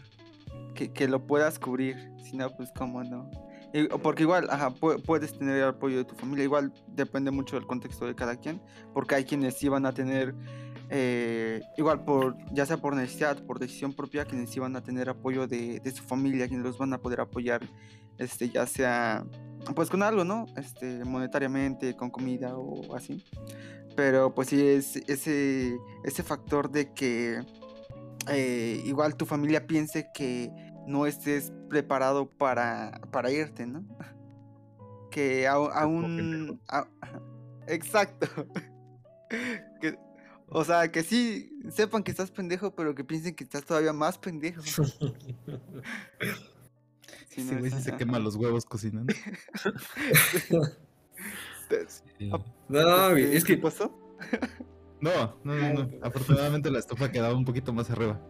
[0.74, 3.30] que, que lo puedas cubrir, si no, pues cómo no.
[4.02, 7.66] Porque igual, ajá, pu- puedes tener el apoyo de tu familia, igual depende mucho del
[7.66, 8.61] contexto de cada quien,
[8.92, 10.35] porque hay quienes sí van a tener,
[10.90, 15.08] eh, igual por, ya sea por necesidad, por decisión propia, quienes sí van a tener
[15.08, 17.62] apoyo de, de su familia, quienes los van a poder apoyar,
[18.18, 19.24] este, ya sea,
[19.74, 20.44] pues con algo, ¿no?
[20.56, 23.24] Este, monetariamente, con comida o así.
[23.96, 27.40] Pero pues sí, es ese, ese factor de que
[28.28, 30.50] eh, igual tu familia piense que
[30.86, 33.84] no estés preparado para, para irte, ¿no?
[35.10, 36.60] Que aún...
[37.66, 38.26] exacto.
[39.80, 39.98] Que-
[40.54, 44.18] o sea, que sí sepan que estás pendejo, pero que piensen que estás todavía más
[44.18, 44.60] pendejo.
[44.60, 44.82] Ese
[47.54, 49.14] no, güey sí es- se quema los huevos cocinando.
[52.68, 53.98] No, güey, este, es que ¿qué pasó?
[55.00, 55.90] No, no, no, no.
[56.02, 58.20] Afortunadamente la estufa quedaba un poquito más arriba.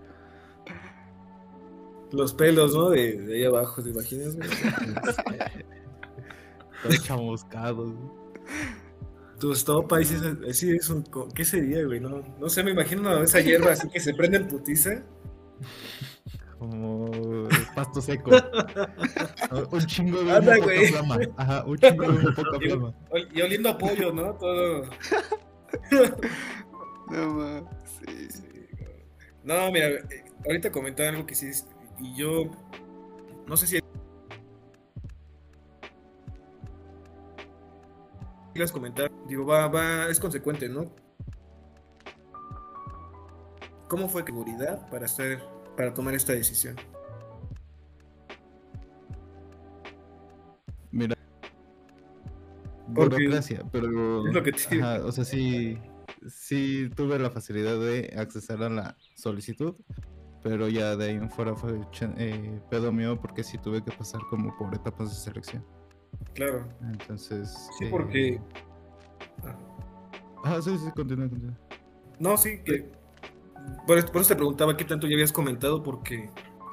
[2.12, 2.90] Los pelos, ¿no?
[2.90, 4.37] De, de ahí abajo, ¿te imaginas?
[4.37, 4.48] güey?
[6.83, 7.85] Todo chamuscado.
[7.92, 8.22] güey.
[9.38, 11.05] Tu estopa, sí es, sí un...
[11.35, 11.98] ¿Qué sería, güey?
[12.01, 15.03] No, no sé, me imagino una esa hierba así que se prende en putiza.
[16.59, 17.11] Como
[17.75, 18.31] pasto seco.
[19.72, 21.18] Un chingo de Anda, poca flama.
[21.37, 22.94] Ajá, un chingo de poca Y, flama.
[23.35, 24.35] y oliendo a pollo, ¿no?
[24.35, 24.83] Todo...
[27.11, 27.62] No, ma,
[28.07, 28.29] sí.
[29.44, 31.66] No, mira, eh, ahorita comentaba algo que sí es,
[31.98, 32.50] y yo
[33.46, 33.81] no sé si
[38.52, 40.92] quieras comentar, digo, va, va, es consecuente, ¿no?
[43.92, 45.38] ¿cómo fue seguridad para hacer,
[45.76, 46.76] para tomar esta decisión?
[50.90, 51.14] Mira.
[52.94, 54.26] Porque Burocracia, pero.
[54.26, 55.78] es lo que te ajá, o sea, sí,
[56.26, 59.74] sí tuve la facilidad de accesar a la solicitud,
[60.42, 61.81] pero ya de ahí en fuera fue
[62.18, 65.64] eh, pedo mío porque sí tuve que pasar como por etapas de selección.
[66.35, 66.68] Claro.
[66.83, 67.68] Entonces.
[67.78, 68.40] Sí, eh, porque.
[69.44, 69.57] Ah.
[70.44, 71.59] Ah, sí, sí, continúa, continúa.
[72.18, 72.90] No, sí, que.
[73.87, 76.28] Por eso te preguntaba qué tanto ya habías comentado, porque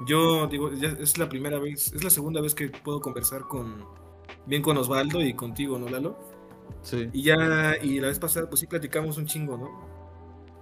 [0.07, 3.85] yo digo, ya es la primera vez, es la segunda vez que puedo conversar con.
[4.45, 6.17] Bien con Osvaldo y contigo, ¿no, Lalo?
[6.81, 7.09] Sí.
[7.13, 9.98] Y ya, y la vez pasada, pues sí platicamos un chingo, ¿no?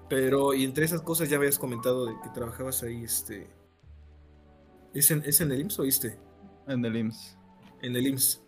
[0.09, 3.47] Pero, y entre esas cosas ya habías comentado de que trabajabas ahí, este.
[4.93, 6.19] ¿Es en, ¿es en el IMSS o oíste?
[6.67, 7.37] En el IMSS.
[7.81, 8.41] En el IMSS.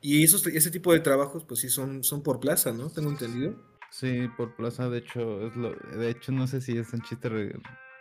[0.00, 2.90] Y esos, ese tipo de trabajos, pues sí, son, son por plaza, ¿no?
[2.90, 3.56] Tengo entendido.
[3.90, 7.52] Sí, por plaza, de hecho, es lo, de hecho no sé si es un chiste,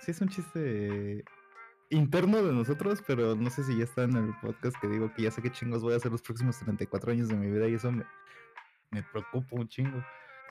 [0.02, 1.24] sí es un chiste
[1.90, 5.24] interno de nosotros, pero no sé si ya está en el podcast que digo que
[5.24, 7.76] ya sé qué chingos voy a hacer los próximos 34 años de mi vida y
[7.76, 8.04] eso me,
[8.92, 10.04] me preocupa un chingo.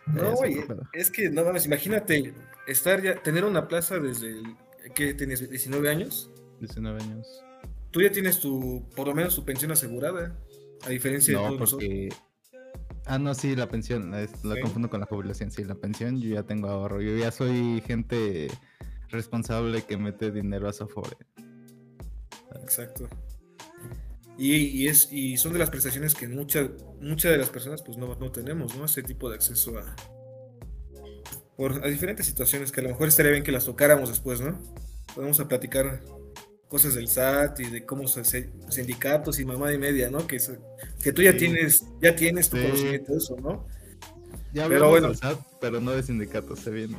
[0.06, 2.32] No, Es güey, es que no mames, imagínate
[2.66, 4.56] estar ya, tener una plaza desde el,
[4.94, 7.42] que tienes 19 años, 19 años.
[7.90, 10.36] tú ya tienes tu, por lo menos tu pensión asegurada,
[10.84, 11.88] a diferencia de No, todos nosotros.
[11.88, 12.08] porque...
[13.06, 14.60] Ah, no, sí, la pensión, es- la Sí.
[14.62, 18.48] confundo con la jubilación, sí, la pensión yo ya tengo ahorro, yo ya soy gente
[19.10, 21.16] responsable que mete dinero a su Afore.
[22.62, 23.08] Exacto.
[24.38, 26.68] Y, y es, y son de las prestaciones que muchas
[27.00, 28.84] muchas de las personas pues no, no tenemos, ¿no?
[28.84, 29.96] Ese tipo de acceso a,
[31.56, 34.58] por, a diferentes situaciones que a lo mejor estaría bien que las tocáramos después, ¿no?
[35.14, 36.02] Podemos a platicar
[36.68, 40.26] cosas del SAT y de cómo se hace sindicatos y mamá y media, ¿no?
[40.26, 40.38] Que,
[41.02, 41.38] que tú ya Sí.
[41.38, 42.62] tienes, ya tienes tu Sí.
[42.64, 43.66] conocimiento de eso, ¿no?
[44.52, 45.08] Ya Pero bueno.
[45.08, 46.96] del SAT, pero no de sindicatos, se viene.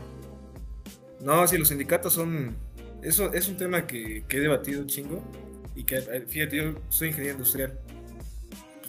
[1.21, 2.55] No, sí, los sindicatos son.
[3.03, 5.23] Eso es un tema que, que he debatido un chingo.
[5.77, 7.79] Y que, eh, fíjate, yo soy ingeniero industrial.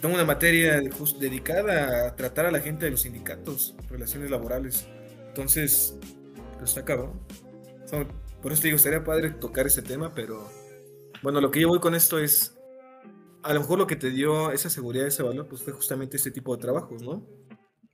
[0.01, 4.87] Tengo una materia just- dedicada a tratar a la gente de los sindicatos, relaciones laborales.
[5.27, 5.95] Entonces,
[6.57, 7.11] pues está cabrón.
[7.85, 8.07] Son-
[8.41, 10.49] por eso te digo, estaría padre tocar ese tema, pero
[11.21, 12.55] bueno, lo que yo voy con esto es.
[13.43, 16.31] A lo mejor lo que te dio esa seguridad, ese valor, pues fue justamente este
[16.31, 17.23] tipo de trabajos, ¿no?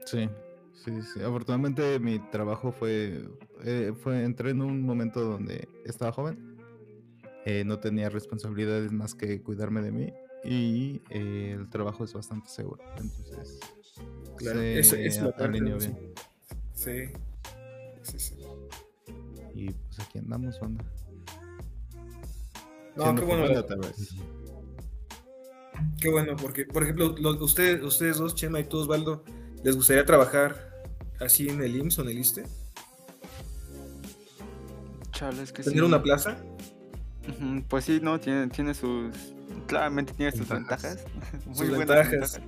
[0.06, 0.30] Sí,
[0.86, 1.22] sí, sí.
[1.22, 3.28] Afortunadamente mi trabajo fue,
[3.64, 6.55] eh, fue, entré en un momento donde estaba joven,
[7.46, 12.50] eh, no tenía responsabilidades más que cuidarme de mí y eh, el trabajo es bastante
[12.50, 12.84] seguro.
[12.98, 13.60] Entonces,
[14.38, 15.80] Claro, se esa es la parte, bien.
[16.74, 17.06] Sí.
[18.04, 18.36] Sí, sí.
[19.54, 20.84] Y pues aquí andamos, banda.
[22.98, 23.44] No, Siendo qué bueno.
[23.44, 24.16] familia, la- tal vez.
[26.02, 29.24] Qué bueno, porque, por ejemplo, lo- ustedes, ustedes dos, Chema y tú, Osvaldo,
[29.64, 30.84] ¿les gustaría trabajar
[31.20, 32.44] así en el IMSS o en el ISTE?
[35.12, 35.86] Chale, es que ¿Tener sí.
[35.86, 36.38] una plaza?
[37.68, 39.14] Pues sí, no, tiene, tiene sus.
[39.68, 41.04] Claramente tiene sus Ventajas.
[41.06, 41.46] ventajas.
[41.46, 42.42] Muy Sus buenas ventajas.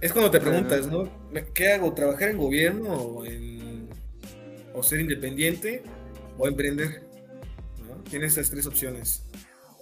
[0.00, 1.08] Es cuando te preguntas, ¿no?
[1.30, 1.92] ¿Me- ¿Qué hago?
[1.92, 3.88] ¿Trabajar en gobierno o, en,
[4.74, 5.82] o ser independiente
[6.38, 7.02] o emprender?
[7.86, 7.96] ¿No?
[8.04, 9.24] Tienes esas tres opciones.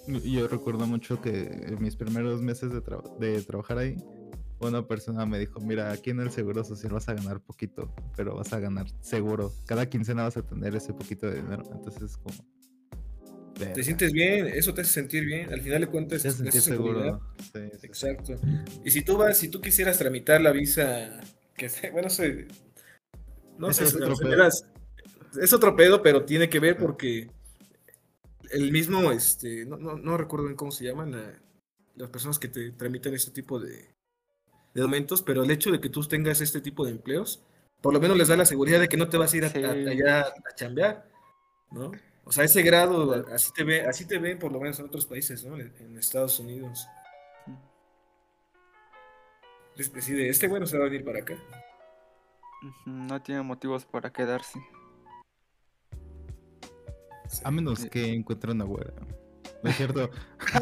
[0.06, 2.82] Yo recuerdo mucho que en mis primeros meses de,
[3.20, 3.96] de trabajar ahí,
[4.58, 8.34] una persona me dijo, mira, aquí en el Seguro Social vas a ganar poquito, pero
[8.34, 9.52] vas a ganar seguro.
[9.66, 11.62] Cada quincena vas a tener ese poquito de dinero.
[11.72, 12.34] Entonces es como...
[13.58, 15.52] Te sientes bien, eso te hace sentir bien.
[15.52, 17.20] Al final de cuentas, te hace seguro.
[17.40, 17.86] Sí, sí, sí.
[17.86, 18.34] Exacto.
[18.84, 21.20] Y si tú vas, si tú quisieras tramitar la visa,
[21.56, 22.46] que sé, bueno, sé,
[23.58, 24.14] no sé, es otro
[25.40, 27.30] es otro pedo, pero tiene que ver porque
[28.50, 31.38] el mismo, este, no, no, no recuerdo bien cómo se llaman la-
[31.96, 35.88] las personas que te tramitan este tipo de, de documentos, pero el hecho de que
[35.90, 37.42] tú tengas este tipo de empleos,
[37.82, 39.50] por lo menos les da la seguridad de que no te vas a ir a-
[39.50, 39.62] Sí.
[39.64, 41.08] a- allá a chambear,
[41.72, 41.90] ¿no?
[42.28, 45.06] O sea, ese grado, así te ve, así te ven por lo menos en otros
[45.06, 45.56] países, ¿no?
[45.58, 46.86] En Estados Unidos.
[49.76, 51.34] Es- Decide, este bueno se va a venir para acá.
[52.84, 54.60] No tiene motivos para quedarse.
[57.44, 58.92] A menos que encuentre una güera.
[59.62, 60.10] ¿No es cierto?
[60.54, 60.60] A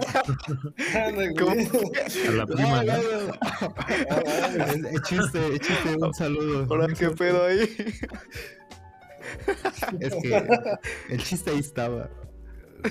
[2.30, 2.92] la prima, ¿no?
[4.88, 6.64] Es chiste, es chiste, un saludo.
[6.70, 7.68] Ahora, ¿qué pedo ahí?
[10.00, 10.46] Es que
[11.10, 12.10] el chiste ahí estaba.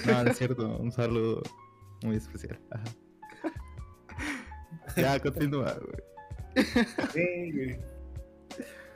[0.06, 1.42] No, no es cierto, un saludo
[2.04, 2.60] muy especial.
[2.72, 2.84] Ajá.
[4.96, 6.66] Ya, continúa, güey.
[7.14, 7.80] Sí, güey.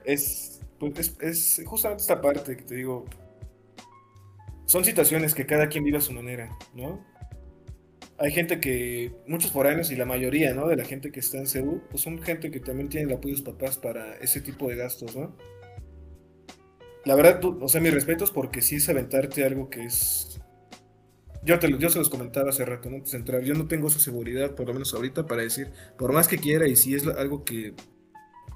[0.05, 3.05] Es, pues, es, es justamente esta parte que te digo.
[4.65, 7.03] Son situaciones que cada quien vive a su manera, ¿no?
[8.19, 10.67] Hay gente que, muchos foráneos y la mayoría, ¿no?
[10.67, 13.33] De la gente que está en Seúl, pues son gente que también tiene el apoyo
[13.33, 15.35] de sus papás para ese tipo de gastos, ¿no?
[17.09, 20.39] La verdad, o sea, mis respetos porque sí es aventarte algo que es...
[21.43, 22.97] Yo, te, yo se los comentaba hace rato, ¿no?
[22.97, 26.11] Antes de entrar, yo no tengo esa seguridad, por lo menos ahorita, para decir, por
[26.11, 27.73] más que quiera y si es algo que,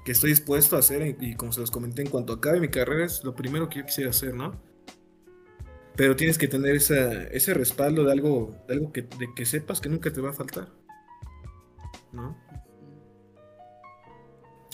[0.04, 2.68] que estoy dispuesto a hacer, y, y como se los comenté, en cuanto acabe mi
[2.68, 4.60] carrera, es lo primero que yo quisiera hacer, ¿no?
[5.96, 9.80] Pero tienes que tener esa, ese respaldo de algo, de algo que, de que sepas
[9.80, 10.68] que nunca te va a faltar,
[12.12, 12.36] ¿no?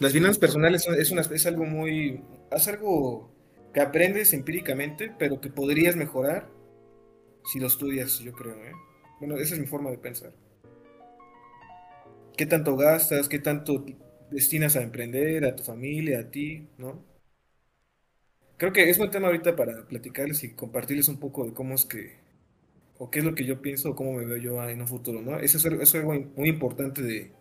[0.01, 2.23] Las finanzas personales son- es, una, es algo muy.
[2.51, 3.30] Es algo
[3.73, 6.49] que aprendes empíricamente, pero que podrías mejorar
[7.45, 8.55] si lo estudias, yo creo.
[8.55, 8.73] ¿eh?
[9.19, 10.33] Bueno, esa es mi forma de pensar.
[12.37, 13.29] ¿Qué tanto gastas?
[13.29, 13.85] ¿Qué tanto
[14.31, 16.67] destinas a emprender, a tu familia, a ti?
[16.79, 17.05] ¿No?
[18.59, 21.85] Creo que es un tema ahorita para platicarles y compartirles un poco de cómo es
[21.85, 22.17] que.
[22.99, 25.23] o qué es lo que yo pienso o cómo me veo yo en un futuro,
[25.23, 25.39] ¿no?
[25.41, 27.33] Eso es, eso es algo muy importante de,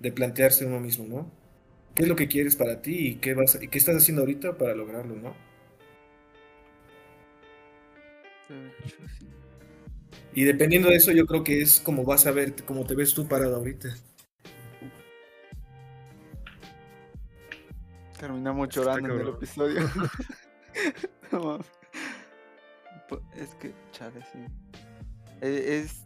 [0.00, 1.32] de plantearse uno mismo, ¿no?
[1.94, 4.58] qué es lo que quieres para ti y qué vas y qué estás haciendo ahorita
[4.58, 5.34] para lograrlo, ¿no?
[10.34, 13.14] Y dependiendo de eso, yo creo que es como vas a ver, como te ves
[13.14, 13.88] tú parado ahorita.
[18.18, 19.80] Terminamos llorando en el episodio.
[21.32, 21.66] No mames.
[23.08, 24.38] Pu- es que, chale, sí.
[25.40, 26.02] E- Es,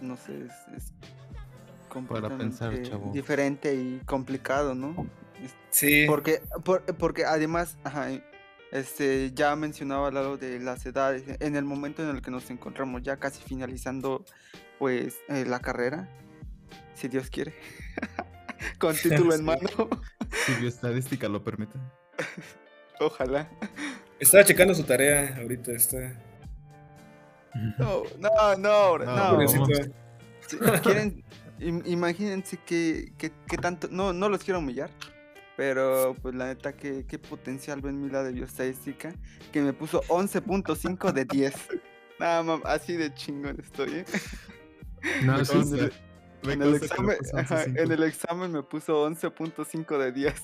[0.00, 0.92] no sé, es, es
[2.38, 3.10] pensar, chavo.
[3.12, 5.06] diferente y complicado, ¿no?
[5.70, 6.04] Sí.
[6.06, 8.08] Porque, por- porque además, ajá,
[8.72, 11.24] este, ya mencionaba algo de las edades.
[11.40, 14.24] En el momento en el que nos encontramos ya casi finalizando,
[14.78, 16.08] pues, eh, la carrera,
[16.94, 17.54] si Dios quiere,
[18.78, 19.68] con título en mano,
[20.46, 21.78] Si bioestadística lo permite.
[23.00, 23.48] ojalá.
[24.18, 25.98] Estaba checando su tarea ahorita, está.
[27.78, 29.30] No, no, no, No, no.
[29.30, 29.66] pobrecito.
[30.48, 31.22] Si quieren,
[31.58, 34.90] im- imagínense que, que, que tanto, no, no los quiero humillar,
[35.56, 39.14] pero pues la neta que qué potencial ven mi la de bioestadística,
[39.52, 41.54] que me puso 11.5 de 10.
[42.18, 44.04] Nada más, así de chingón estoy, ¿eh?
[45.24, 45.88] No, Me sí, sí.
[46.44, 47.80] me En el, examen, puso ajá, 11.5.
[47.84, 50.34] en el examen me puso 11.5 de 10.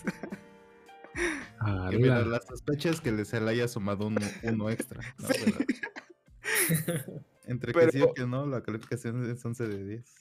[1.61, 4.71] Ah, Que mira, la- la sospecha es que le se le haya sumado uno, uno
[4.71, 5.01] extra.
[5.18, 5.29] ¿no?
[5.29, 10.14] Pero entre que sí o que no, la calificación es 11 de 10.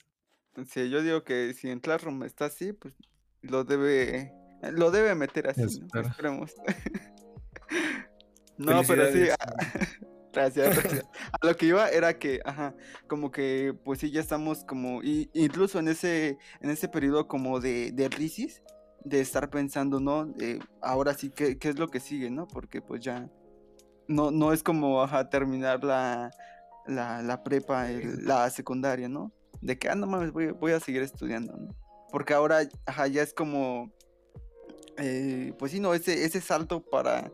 [0.70, 2.96] Sí, yo digo que si en Classroom está así, pues
[3.42, 5.62] lo debe, lo debe meter así,
[5.94, 6.02] ¿no?
[6.02, 6.54] Esperemos.
[8.58, 9.28] no, pero sí.
[10.34, 11.06] Gracias, gracias.
[11.42, 12.76] A lo que iba era que, ajá,
[13.08, 17.60] como que, pues sí, ya estamos como, y, incluso en ese, en ese periodo como
[17.60, 18.62] de, de crisis,
[19.04, 20.26] de estar pensando, ¿no?
[20.28, 22.48] De, ahora sí, ¿qué, ¿qué es lo que sigue, no?
[22.48, 23.28] Porque pues ya,
[24.08, 26.30] no, no es como, ajá, terminar la,
[26.86, 29.32] la, la prepa, el- la secundaria, ¿no?
[29.62, 31.74] De que, ah, no mames, voy, voy a seguir estudiando, ¿no?
[32.12, 33.92] Porque ahora, ajá, ya es como,
[34.98, 37.32] eh, pues sí, no, ese, ese salto para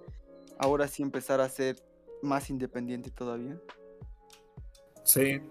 [0.58, 1.76] ahora sí empezar a ser
[2.21, 3.58] más independiente todavía.
[5.04, 5.41] Sí.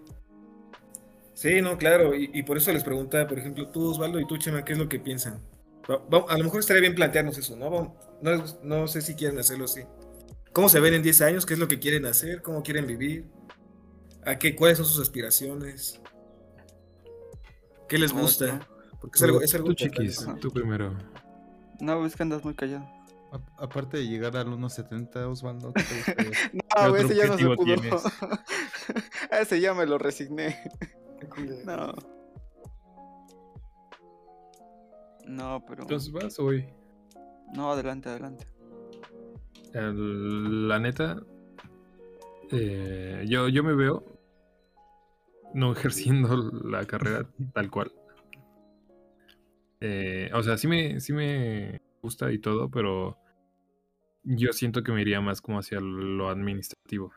[1.35, 2.14] Sí, no, claro.
[2.14, 4.79] Y, y por eso les preguntaba, por ejemplo, tú, Osvaldo, y tú, Chema, ¿qué es
[4.79, 5.40] lo que piensan?
[5.88, 7.96] A lo mejor estaría bien plantearnos eso, ¿no?
[8.20, 9.83] No, no sé si quieren hacerlo así.
[10.53, 11.46] ¿Cómo se ven en 10 años?
[11.46, 12.42] ¿Qué es lo que quieren hacer?
[12.42, 13.27] ¿Cómo quieren vivir?
[14.25, 16.01] ¿A qué, ¿Cuáles son sus aspiraciones?
[17.88, 18.68] ¿Qué les A ver, gusta?
[19.01, 20.96] Porque es algo, es algo tú, chiquis, tú primero.
[21.81, 22.85] No, es que andas muy callado.
[23.33, 25.73] A- aparte de llegar al 1.70, Osvaldo.
[26.77, 27.75] No, ese ya no se pudo.
[29.41, 30.59] ese ya me lo resigné.
[31.65, 31.93] No.
[35.27, 35.83] No, pero.
[35.83, 36.67] Entonces vas hoy.
[37.55, 38.47] No, adelante, adelante.
[39.73, 41.17] El- la neta,
[42.51, 44.05] eh, yo, yo me veo
[45.55, 47.93] no ejerciendo la carrera tal cual.
[49.85, 53.18] Eh, o sea, sí me, sí me gusta y todo, pero
[54.23, 57.12] yo siento que me iría más como hacia lo administrativo.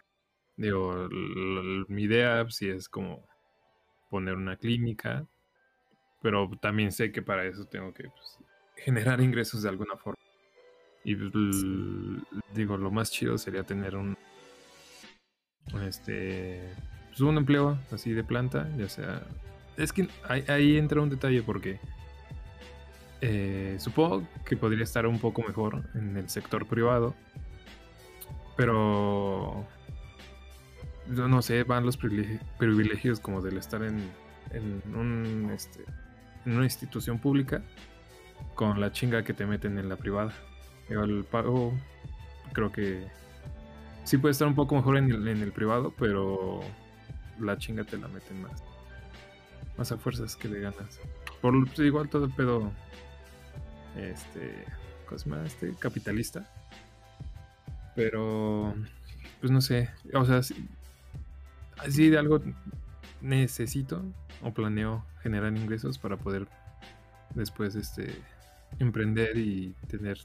[0.57, 1.07] Digo,
[1.87, 3.23] mi idea sí es como
[4.09, 5.27] poner una clínica,
[6.23, 8.39] pero también sé que para eso tengo que pues,
[8.77, 10.17] generar ingresos de alguna forma.
[11.03, 11.63] Y pues,
[12.55, 14.17] digo, lo más chido sería tener un,
[15.71, 16.73] un, este
[17.09, 19.21] pues, un empleo así de planta, ya sea.
[19.77, 21.79] Es que ahí, ahí entra un detalle porque
[23.21, 27.15] eh, supongo que podría estar un poco mejor en el sector privado,
[28.57, 29.65] pero
[31.13, 34.09] yo no sé, van los privilegi- privilegios como del estar en,
[34.51, 35.83] en un este,
[36.45, 37.61] en una institución pública
[38.55, 40.33] con la chinga que te meten en la privada.
[40.89, 41.73] El pago
[42.53, 43.07] creo que
[44.03, 46.61] sí puede estar un poco mejor en el, en el privado, pero
[47.39, 48.63] la chinga te la meten más.
[49.77, 51.01] Más a fuerzas que de ganas.
[51.41, 52.71] Por pues, igual todo el pedo.
[53.97, 54.65] Este.
[55.07, 55.45] ¿Cómo se llama?
[55.45, 56.49] Este capitalista.
[57.95, 58.73] Pero,
[59.39, 59.89] pues no sé.
[60.13, 60.67] O sea, si,
[61.77, 62.41] así de algo
[63.21, 64.03] necesito
[64.41, 66.47] o planeo generar ingresos para poder
[67.35, 68.13] después este
[68.79, 70.17] emprender y tener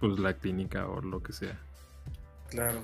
[0.00, 1.58] pues la clínica o lo que sea.
[2.50, 2.80] Claro.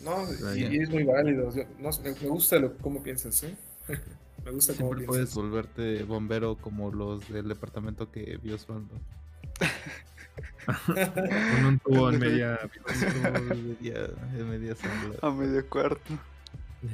[0.00, 1.54] No, es muy válido.
[1.54, 3.56] yo- no, me, me gusta lo, cómo piensas, ¿eh?
[4.44, 5.06] me gusta cómo Siempre piensas.
[5.06, 9.00] puedes volverte bombero como los del departamento que vio Osvaldo.
[10.66, 15.18] Con un tubo en media de media, de media sangre.
[15.20, 16.14] A medio cuarto.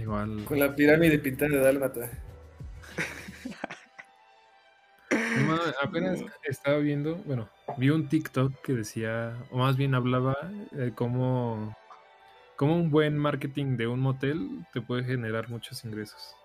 [0.01, 0.45] igual.
[0.45, 2.11] Con la pirámide pintada de dálmata.
[5.11, 10.37] No, apenas estaba viendo, bueno, vi un TikTok que decía, o más bien hablaba
[10.73, 11.77] eh, cómo,
[12.57, 16.38] cómo un buen marketing de un motel te puede generar muchos ingresos.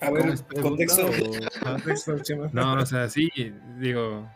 [0.00, 2.50] A ver, ¿Es pregunta contexto.
[2.52, 3.30] No, o sea, sí,
[3.78, 4.28] digo,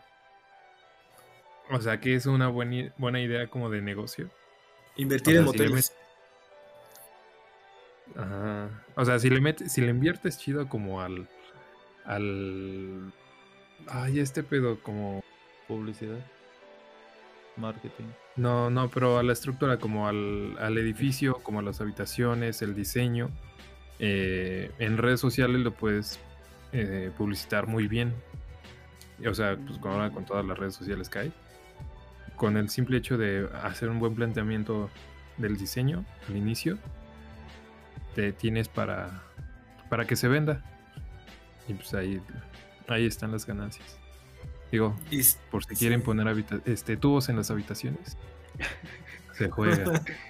[1.69, 4.29] o sea, que es una buena, buena idea como de negocio.
[4.95, 5.93] Invertir O en si.
[8.15, 8.69] Ajá.
[8.95, 11.27] O sea, si le metes, si le inviertes chido como al,
[12.05, 13.13] al,
[13.87, 15.23] ay, este pedo como
[15.67, 16.17] Publicidad.
[17.57, 18.05] Marketing.
[18.35, 22.73] No, no, pero a la estructura, como al, al edificio, como a las habitaciones, el
[22.73, 23.29] diseño.
[23.99, 26.19] Eh, en redes sociales lo puedes
[26.71, 28.13] eh, publicitar muy bien.
[29.27, 31.33] O sea, pues con, ahora con todas las redes sociales que hay.
[32.35, 34.89] Con el simple hecho de hacer un buen planteamiento
[35.37, 36.77] del diseño al inicio,
[38.15, 39.21] te tienes para,
[39.89, 40.63] para que se venda.
[41.67, 42.21] Y pues ahí,
[42.87, 43.97] ahí están las ganancias.
[44.71, 44.95] Digo,
[45.51, 48.17] por si quieren poner habita- este, tubos en las habitaciones.
[49.33, 50.01] Se juega.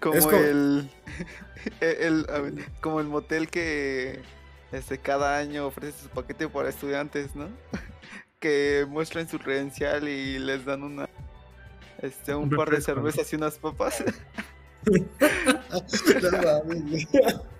[0.00, 0.90] Como el,
[1.80, 4.20] el, a ver, como el motel que
[4.72, 7.48] este cada año ofrece su paquete para estudiantes, ¿no?
[8.38, 11.08] Que muestran su credencial y les dan una
[12.02, 14.04] este un, Un par de cervezas y unas papas.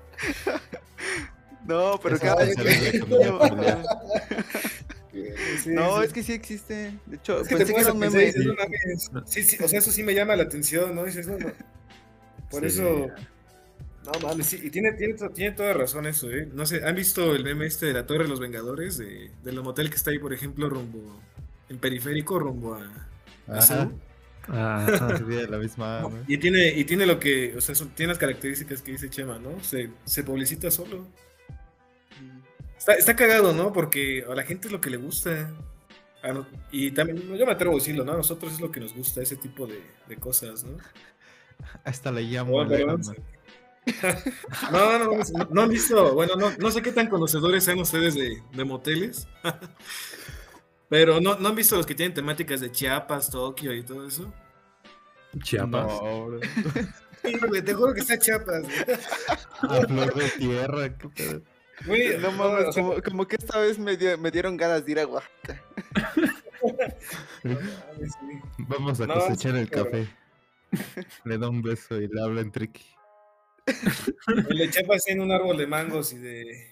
[1.66, 3.02] No pero cada hacer que-.
[5.62, 6.04] Sí, No, sí.
[6.06, 6.92] es que sí existe.
[7.06, 8.32] De hecho, Es que te pensé que era a un meme.
[9.26, 11.04] Sí, sí, o sea, eso sí me llama la atención, ¿no?
[11.04, 11.50] Dices, no, no.
[12.60, 12.78] Por Sí.
[12.80, 13.08] eso.
[14.04, 16.48] No mames, sí, y tiene, tiene, to- tiene toda razón eso, ¿eh?
[16.52, 18.98] No sé, ¿han visto el meme este de la Torre de los Vengadores?
[18.98, 21.20] De, del motel que está ahí, por ejemplo, rumbo.
[21.68, 22.82] En periférico, rumbo a.
[23.48, 23.90] a Ajá.
[24.46, 25.16] Ajá.
[25.18, 26.02] Sería la misma.
[26.02, 26.12] ¿no?
[26.28, 29.40] Y tiene, y tiene lo que, o sea, son- tiene las características que dice Chema,
[29.40, 29.60] ¿no?
[29.64, 31.04] Se, se publicita solo.
[32.78, 33.72] Está, está cagado, ¿no?
[33.72, 35.52] Porque a la gente es lo que le gusta.
[36.22, 38.12] A no- y también, yo me atrevo a decirlo, ¿no?
[38.12, 40.76] A nosotros es lo que nos gusta, ese tipo de, de cosas, ¿no?
[41.84, 42.56] Hasta le llamo.
[42.56, 42.64] Oh.
[44.72, 48.16] No, no, no, no han visto, bueno, no, no sé qué tan conocedores sean ustedes
[48.16, 49.28] de, de moteles,
[50.88, 54.32] pero no, no han visto los que tienen temáticas de Chiapas, Tokio y todo eso.
[55.40, 55.86] Chiapas.
[56.02, 56.40] No, bro.
[57.22, 58.62] Sí, güey, te juro que está Chiapas.
[58.62, 58.98] güey.
[59.82, 60.96] A flor de tierra.
[60.98, 61.42] qué pedo.
[61.86, 64.90] Güey, No mames, sea, como, como que esta vez me, dio- me dieron ganas de
[64.92, 65.62] ir a Oaxaca.
[68.68, 70.08] Vamos a No, cosechar sí, el pero- café.
[71.24, 72.84] Le da un beso y le habla en triqui.
[74.48, 76.68] El de Chiapas tiene un árbol de mangos y de,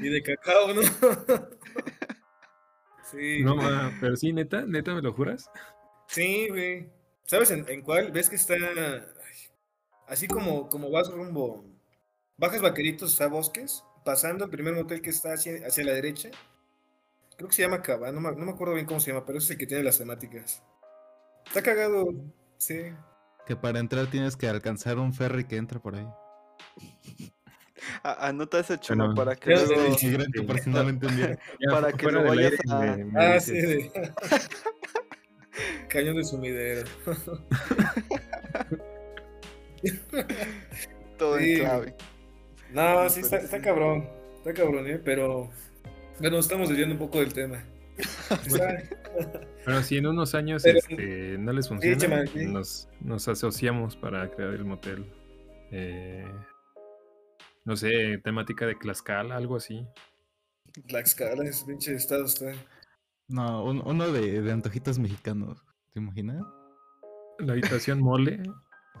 [0.00, 0.82] y de cacao, ¿no?
[3.02, 5.50] Sí, No, ma, pero sí, neta, neta, ¿me lo juras?
[6.06, 6.90] sí, güey.
[7.24, 8.10] ¿Sabes en, en cuál?
[8.12, 9.36] ¿Ves que está ay,
[10.06, 11.64] así como, como vas rumbo,
[12.36, 16.30] bajas vaqueritos a bosques, pasando el primer motel que está hacia, hacia la derecha?
[17.36, 19.38] Creo que se llama Cava, no me, no me acuerdo bien cómo se llama, pero
[19.38, 20.62] ese es el que tiene las temáticas.
[21.46, 22.06] Está cagado,
[22.60, 22.92] sí.
[23.46, 26.06] Que para entrar tienes que alcanzar un ferry que entra por ahí.
[28.04, 29.72] A- anota ese chulo Bueno, para que luego...
[29.86, 30.06] El sí.
[31.10, 31.36] no.
[31.58, 33.90] Ya, Para que del vayas a- me- me Ah, sí, de...
[35.88, 36.88] Cañón de sumidero.
[41.18, 41.52] Todo Sí.
[41.54, 41.94] en clave.
[42.72, 43.62] No, No, sí, está, está sí.
[43.62, 44.08] cabrón.
[44.38, 44.98] Está cabrón, ¿eh?
[45.04, 45.50] Pero.
[46.20, 47.62] Bueno, estamos desviando un poco del tema.
[49.64, 52.46] Pero si en unos años Pero- este, no les funciona, sí.
[52.46, 55.04] nos, nos asociamos para crear el motel.
[55.72, 56.24] Eh,
[57.64, 59.86] no sé, temática de Tlaxcala, algo así.
[60.86, 62.52] Tlaxcala, ese pinche estado está.
[63.28, 65.62] No, un- uno de, de antojitos mexicanos.
[65.92, 66.42] ¿Te imaginas?
[67.38, 68.42] La habitación mole.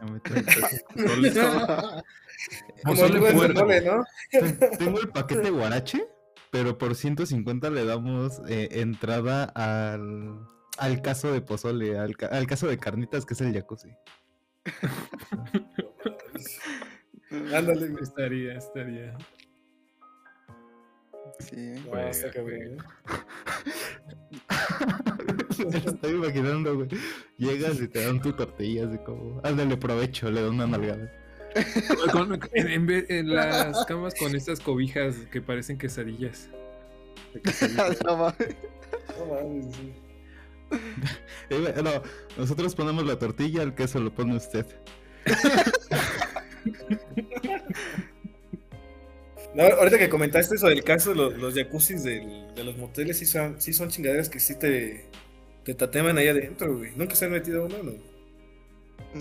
[2.84, 3.80] Mole.
[3.82, 4.04] ¿no?
[4.30, 6.06] Ten- Tengo el paquete guarache,
[6.50, 10.40] pero por 150 le damos eh, entrada al,
[10.78, 13.90] al caso de pozole, al, al caso de carnitas que es el jacuzzi.
[17.54, 17.94] Ándale.
[18.00, 19.16] Estaría, estaría.
[21.38, 21.74] Sí.
[22.10, 22.76] Está cabrón, ¿eh?
[25.70, 26.88] Me lo estoy imaginando, güey.
[27.36, 31.12] Llegas y te dan tu tortilla así como, ándale provecho, le dan una nalgada.
[32.12, 36.48] Con- en, en vez- en las camas con estas cobijas que parecen quesadillas.
[38.04, 38.56] No mames.
[39.18, 39.92] No mames, sí.
[41.50, 41.90] Eh, No,
[42.38, 44.66] nosotros ponemos la tortilla, el queso lo pone usted.
[49.54, 53.26] No, ahorita que comentaste eso del caso, lo- los, jacuzzis del- de los moteles sí
[53.26, 55.06] son, sí son chingaderas que sí te,
[55.64, 56.92] te tateman ahí adentro, güey.
[56.94, 57.76] ¿Nunca se han metido uno?
[57.82, 57.92] No.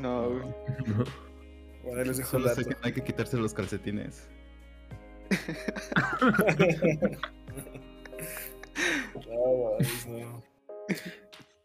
[0.02, 0.44] No, güey.
[1.84, 4.28] Bueno, ahí les dejo el Solo sé que no hay que quitarse los calcetines.
[9.28, 9.78] No,
[10.08, 10.44] no.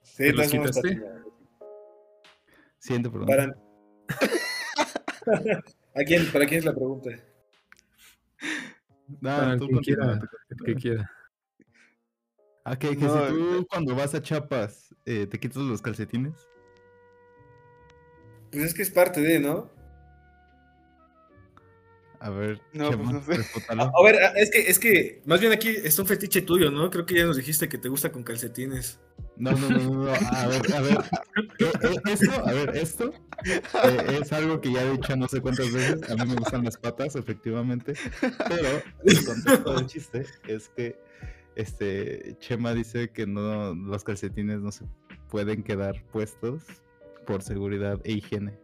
[0.02, 0.50] Sí, ¿Te los.
[2.78, 3.26] Siente, perdón.
[3.26, 3.56] Para...
[5.94, 7.10] ¿A quién, ¿Para quién es la pregunta?
[8.40, 8.46] Ah,
[9.20, 10.20] Para tú quien quiera,
[10.64, 11.10] que quiera.
[12.64, 16.34] Ah, que, que No, si tú cuando vas a Chapas eh, te quitas los calcetines.
[18.50, 19.70] Pues es que es parte de, ¿no?
[22.20, 23.32] A ver, No, pues no sé.
[23.68, 26.70] A, a ver, a- es que, es que más bien aquí es un fetiche tuyo,
[26.70, 26.88] ¿no?
[26.90, 28.98] Creo que ya nos dijiste que te gusta con calcetines.
[29.36, 30.10] No, no, no, no, no.
[30.12, 30.98] A ver, a ver.
[31.58, 33.12] Eh, eh, esto, a ver, esto
[33.44, 36.08] eh, es algo que ya he dicho no sé cuántas veces.
[36.10, 37.94] A mí me gustan las patas, efectivamente.
[38.20, 40.96] Pero el contexto del chiste es que
[41.56, 44.84] este Chema dice que no los calcetines no se
[45.30, 46.62] pueden quedar puestos
[47.26, 48.58] por seguridad e higiene.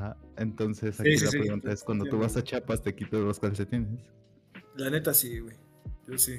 [0.00, 0.16] Ajá.
[0.36, 3.20] Entonces Sí, aquí sí, la sí, pregunta es cuando tú vas a Chiapas te quitas
[3.20, 4.00] los calcetines.
[4.76, 5.56] La neta sí, güey.
[6.08, 6.38] Yo sí.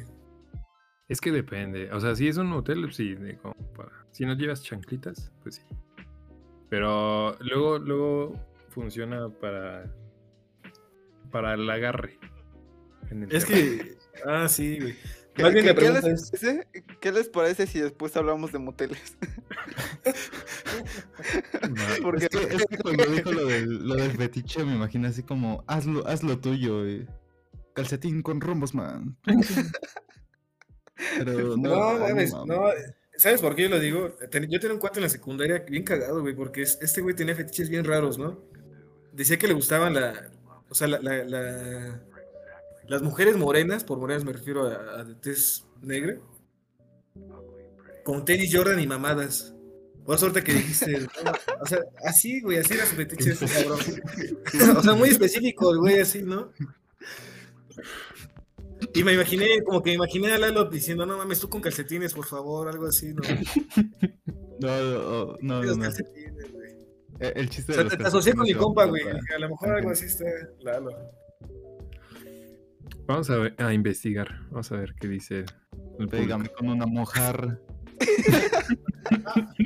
[1.08, 1.92] Es que depende.
[1.92, 3.14] O sea, si es un hotel, sí.
[3.16, 5.62] de como para- Si no llevas chanclitas, pues sí.
[6.70, 9.94] Pero luego, luego funciona para.
[11.32, 12.18] Para el agarre.
[13.10, 13.98] en el Es que.
[14.26, 14.96] Ah, sí, güey.
[15.34, 16.32] ¿Qué, Más bien qué- me qué les es.
[16.32, 16.68] parece,
[17.00, 19.16] ¿Qué les parece si después hablamos de moteles?
[21.70, 25.08] No, Porque Es que, es que cuando dijo lo del, lo del fetiche me imagino
[25.08, 27.08] así como, hazlo, haz lo tuyo, eh.
[27.74, 29.18] calcetín con rombos, man.
[31.18, 32.48] Pero no, No, ay, mames, mames.
[32.48, 32.62] no.
[33.18, 34.16] ¿Sabes por qué yo lo digo?
[34.22, 34.30] Yo
[34.60, 37.70] tenía un cuate en la secundaria bien cagado, güey, porque es- este güey tenía fetiches
[37.70, 38.44] bien raros, ¿no?
[39.12, 40.32] Decía que le gustaban la.
[40.70, 42.04] O sea, la, la- la-
[42.88, 46.18] las mujeres morenas, por morenas me refiero a, a de tez negra,
[48.04, 49.54] con tenis Jordan y mamadas.
[50.06, 51.00] Por suerte que dijiste.
[51.24, 53.80] no, o sea, así, güey, así era su fetiche ese cabrón.
[54.78, 56.52] o sea, muy específico, güey, así, ¿no?
[58.94, 62.14] Y me imaginé, como que me imaginé a Lalo diciendo, no mames, tú con calcetines,
[62.14, 63.22] por favor, algo así, ¿no?
[64.60, 65.84] No, no, no, Los no.
[65.84, 66.72] calcetines, güey.
[67.20, 69.04] Eh, El chiste O de sea, los te, te asocié con mi compa, güey.
[69.08, 70.26] A lo mejor algo así está
[70.62, 70.92] Lalo.
[73.12, 74.40] Vamos a, ver- a investigar.
[74.50, 75.46] Vamos a ver qué dice el
[76.08, 76.12] público.
[76.12, 77.60] Pégame con una mojar.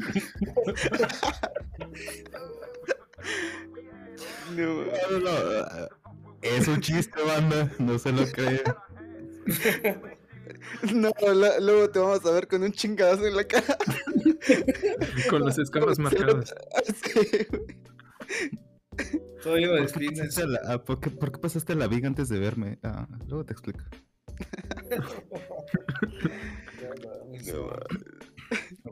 [4.56, 5.90] No, No, no, no,
[6.42, 7.72] Es un chiste, banda.
[7.80, 8.62] No se lo creen.
[10.94, 13.78] no, la- luego te vamos a ver con un chingadazo en la cara.
[15.30, 16.54] Con las escamas marcadas.
[17.04, 17.48] Sí,
[19.56, 20.28] lleno de ¿Por qué, espinas.
[20.28, 22.80] pasaste la, ah, ¿por, qué, por qué pasaste la viga antes de verme?
[22.84, 23.84] Ah, luego te explico.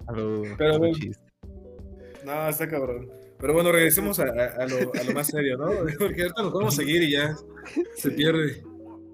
[0.08, 1.22] Pero, Pero, chiste.
[2.26, 3.10] No, está cabrón.
[3.40, 5.68] Pero bueno, regresemos a, a- a lo, a lo más serio, ¿no?
[6.00, 7.36] Porque ahorita nos vamos a seguir y ya
[7.98, 8.64] se pierde,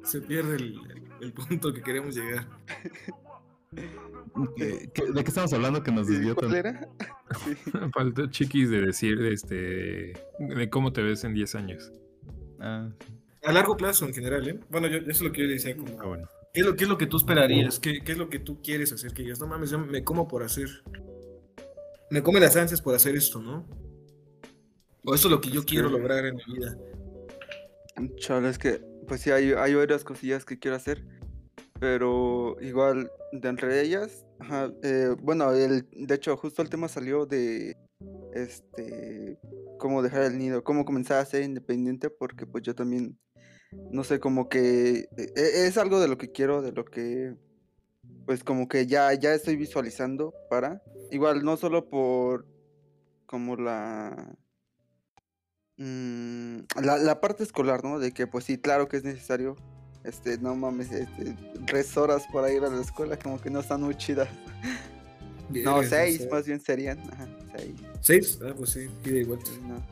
[0.03, 0.79] se pierde el,
[1.21, 2.45] el punto que queremos llegar.
[4.55, 6.67] ¿Qué- qué- ¿De qué estamos hablando que nos desvió ¿Cuál tanto?
[6.69, 6.89] era?
[7.45, 7.55] Sí.
[7.93, 11.91] Faltó chiquis de decir este de cómo te ves en 10 años.
[12.59, 12.89] Ah,
[13.43, 14.59] A largo plazo en general, ¿eh?
[14.69, 16.27] Bueno, yo, eso es lo que yo le decía, como, Ah, bueno.
[16.53, 17.79] ¿qué es lo, qué es lo que tú esperarías?
[17.79, 19.13] ¿Qué, qué es lo que tú quieres hacer?
[19.13, 20.67] Que digas, no mames, yo me como por hacer.
[22.09, 23.67] Me come las ansias por hacer esto, ¿no?
[25.05, 26.75] O eso es lo que yo quiero lograr en mi vida.
[28.17, 31.03] Chale, es que, pues sí, hay, hay varias cosillas que quiero hacer.
[31.79, 37.25] Pero igual, de entre ellas, ajá, eh, bueno, el, de hecho, justo el tema salió
[37.25, 37.77] de
[38.33, 39.37] este
[39.77, 43.17] cómo dejar el nido, cómo comenzar a ser independiente, porque pues yo también,
[43.91, 47.35] no sé, como que e- es algo de lo que quiero, de lo que
[48.25, 50.83] pues como que ya, ya estoy visualizando para.
[51.11, 52.45] Igual, no solo por
[53.25, 54.35] como la
[55.77, 57.99] mm, la, la parte escolar, ¿no?
[57.99, 59.55] De que pues sí, claro que es necesario.
[60.03, 61.35] Este, no mames, este,
[61.67, 64.29] tres horas para ir a la escuela, como que no están muy chidas.
[65.49, 66.99] No, seis, más bien serían.
[67.11, 67.27] Ajá,
[67.57, 67.73] seis.
[68.01, 68.39] ¿Seis?
[68.43, 69.49] Ah, pues sí, ida y vuelta.
[69.67, 69.83] No,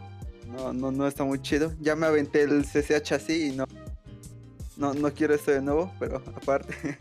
[0.54, 1.74] no, no, no está muy chido.
[1.82, 3.66] Ya me aventé el CCH así y no,
[4.78, 6.98] no, no quiero esto de nuevo, pero aparte.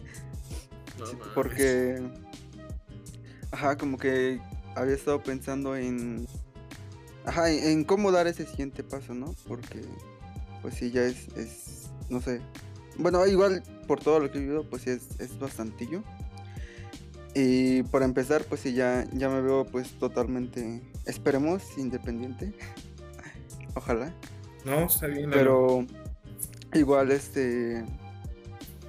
[0.99, 1.05] No.
[1.35, 2.03] Porque,
[3.53, 4.41] ajá, como que
[4.75, 6.27] había estado pensando en,
[7.25, 9.35] ajá, en, en cómo dar ese siguiente paso, ¿no?
[9.47, 9.83] Porque,
[10.63, 12.41] pues sí, ya es, es, no sé.
[12.99, 16.03] Bueno, igual por todo lo que he vivido, pues es, es bastantillo.
[17.35, 22.55] Y para empezar, pues sí, ya, ya me veo pues totalmente, esperemos, independiente.
[23.75, 24.15] Ojalá.
[24.65, 25.31] No, está bien.
[25.31, 25.87] Pero
[26.73, 27.85] igual este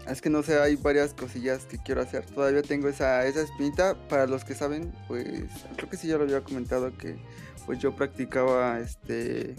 [0.09, 2.25] es que no sé, hay varias cosillas que quiero hacer.
[2.25, 3.95] Todavía tengo esa, esa espinita.
[4.07, 7.17] Para los que saben, pues creo que sí ya lo había comentado que
[7.65, 9.55] pues yo practicaba este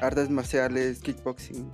[0.00, 1.70] artes marciales, kickboxing.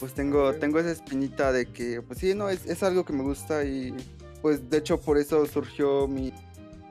[0.00, 3.22] Pues tengo, tengo esa espinita de que, pues sí, no, es, es algo que me
[3.22, 3.94] gusta y
[4.40, 6.32] pues de hecho por eso surgió mi...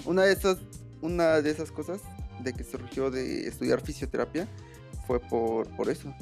[0.05, 0.57] Una de esas,
[1.01, 2.01] una de esas cosas
[2.43, 4.47] de que surgió de estudiar fisioterapia
[5.05, 6.13] fue por, por eso.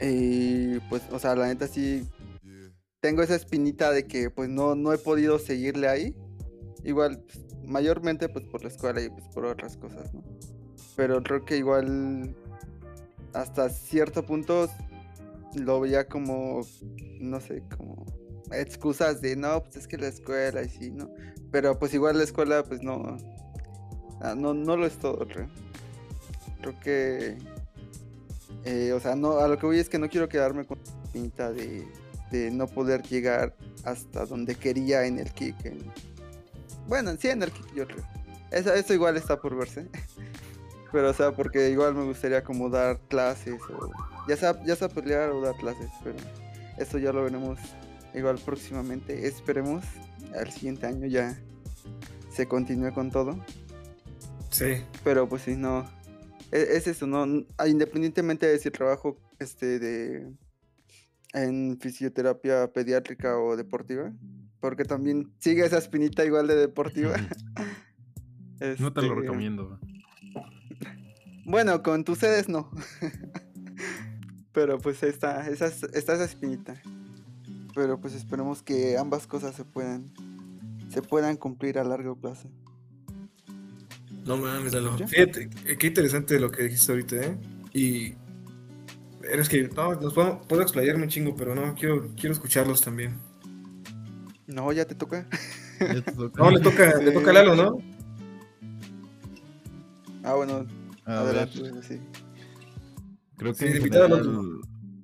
[0.00, 2.08] Y pues, o sea, la neta sí
[3.00, 6.16] tengo esa espinita de que pues no, no he podido seguirle ahí.
[6.84, 10.22] Igual, pues, mayormente pues por la escuela y pues por otras cosas, ¿no?
[10.96, 12.34] Pero creo que igual
[13.34, 14.68] hasta cierto punto
[15.54, 16.60] lo veía como,
[17.20, 18.06] no sé, como
[18.52, 21.10] excusas de no, pues es que la escuela y sí, ¿no?
[21.50, 23.16] Pero pues igual la escuela pues no,
[24.20, 25.48] ah, no, no lo es todo, creo.
[26.60, 27.38] Creo que
[28.64, 31.02] eh, o sea, no, a lo que voy es que no quiero quedarme con la
[31.04, 31.86] espinita de,
[32.30, 35.64] de no poder llegar hasta donde quería en el kick.
[35.64, 35.90] en-
[36.86, 38.04] Bueno, sí, en el kick yo creo.
[38.50, 39.86] Eso, eso igual está por verse.
[40.92, 43.90] Pero, o sea, porque igual me gustaría como dar clases o...
[44.28, 46.16] Ya sea, ya sea pelear o dar clases, pero
[46.76, 47.58] eso ya lo veremos
[48.14, 49.26] igual próximamente.
[49.26, 49.84] Esperemos
[50.38, 51.38] al siguiente año ya
[52.30, 53.42] se continúe con todo.
[54.50, 54.82] Sí.
[55.04, 55.88] Pero pues sí, no.
[56.52, 57.26] e- Es, eso, ¿no?
[57.56, 60.30] Ah, Independientemente de si trabajo este de
[61.34, 64.12] en fisioterapia pediátrica o deportiva.
[64.60, 67.14] Porque también sigue esa espinita igual de deportiva.
[68.80, 69.78] No te lo Este, recomiendo.
[71.44, 72.70] Bueno, con tus sedes no.
[74.52, 76.74] Pero pues está, esa, es- está esa espinita.
[77.74, 80.10] Pero pues esperemos que ambas cosas se puedan
[80.90, 82.48] se puedan cumplir a largo plazo.
[84.24, 84.96] No mames, Lalo.
[85.06, 87.38] Fíjate, eh, qué interesante lo que dijiste ahorita, ¿eh?
[87.72, 88.14] Y.
[89.30, 89.68] Eres que.
[89.68, 93.16] No, nos puedo, puedo explayarme un chingo, pero no, quiero, quiero escucharlos también.
[94.46, 95.26] No, ya te toca.
[95.78, 96.42] Ya te toca.
[96.42, 97.78] No, le toca, le toca a Lalo, ¿no?
[100.24, 100.66] Ah, bueno,
[101.04, 102.00] A ver, adelante, bueno, sí.
[103.38, 104.60] Creo que Sí, el invitado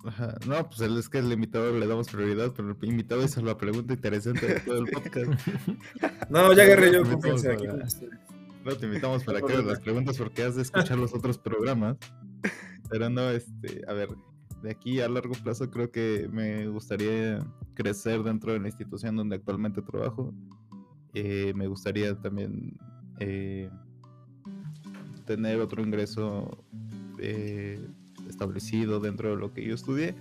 [0.07, 3.41] Ajá, No, pues el- es que al invitado le damos prioridad, pero el invitado hizo
[3.41, 5.30] la pregunta interesante de todo el podcast.
[6.30, 7.74] No, ya agarré yo No, confianza no, aquí no.
[7.85, 8.12] ustedes.
[8.66, 11.97] No te invitamos para que hagas las preguntas porque has de escuchar los otros programas.
[12.91, 14.09] Pero no, este, a ver,
[14.62, 17.39] de aquí a largo plazo creo que me gustaría
[17.74, 20.35] crecer dentro de la institución donde actualmente trabajo.
[21.14, 22.76] Eh, me gustaría también
[23.20, 23.70] eh,
[25.26, 26.64] tener otro ingreso
[27.18, 27.80] eh,
[28.29, 30.14] establecido dentro de lo que yo estudié.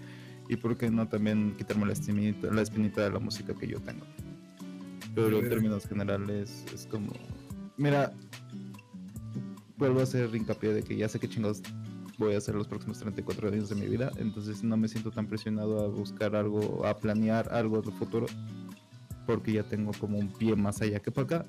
[0.50, 3.80] Y por qué no también quitarme la espinita, la espinita de la música que yo
[3.80, 4.06] tengo.
[5.16, 7.14] Pero en términos generales es como...
[7.78, 8.12] Mira,
[9.78, 11.62] vuelvo a hacer hincapié de que ya sé qué chingados
[12.18, 15.28] voy a hacer los próximos 34 años de mi vida, entonces no me siento tan
[15.28, 18.28] presionado a buscar algo, a planear algo del futuro,
[19.26, 21.46] porque ya tengo como un pie más allá que para acá.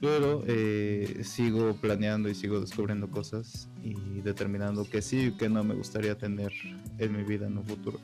[0.00, 5.62] Pero eh, sigo planeando y sigo descubriendo cosas y determinando que sí y que no
[5.62, 6.52] me gustaría tener
[6.98, 8.00] en mi vida en un futuro.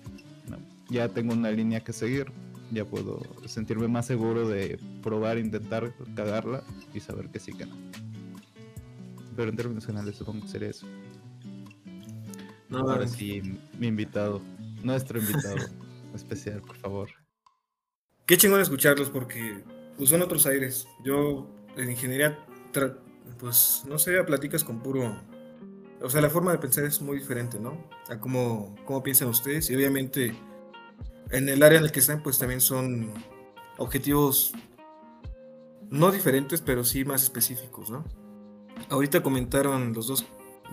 [0.48, 0.58] No.
[0.90, 2.26] Ya tengo una línea que seguir,
[2.70, 6.62] ya puedo sentirme más seguro de probar, intentar cagarla
[6.92, 7.74] y saber que sí que no.
[9.34, 10.86] Pero en términos generales supongo que sería eso.
[12.68, 13.40] No, Ahora sí,
[13.78, 14.42] mi invitado,
[14.82, 15.56] nuestro invitado
[16.14, 17.08] especial, por favor.
[18.26, 19.64] Qué chingón escucharlos porque
[19.96, 20.86] pues, son otros aires.
[21.04, 22.38] Yo en ingeniería,
[23.38, 25.29] pues no sé, platicas con puro...
[26.02, 27.86] O sea, la forma de pensar es muy diferente, ¿no?
[28.08, 30.34] A cómo, cómo piensan ustedes y obviamente
[31.30, 33.12] en el área en el que están pues también son
[33.78, 34.52] objetivos
[35.90, 38.04] no diferentes, pero sí más específicos, ¿no?
[38.88, 40.24] Ahorita comentaron los dos,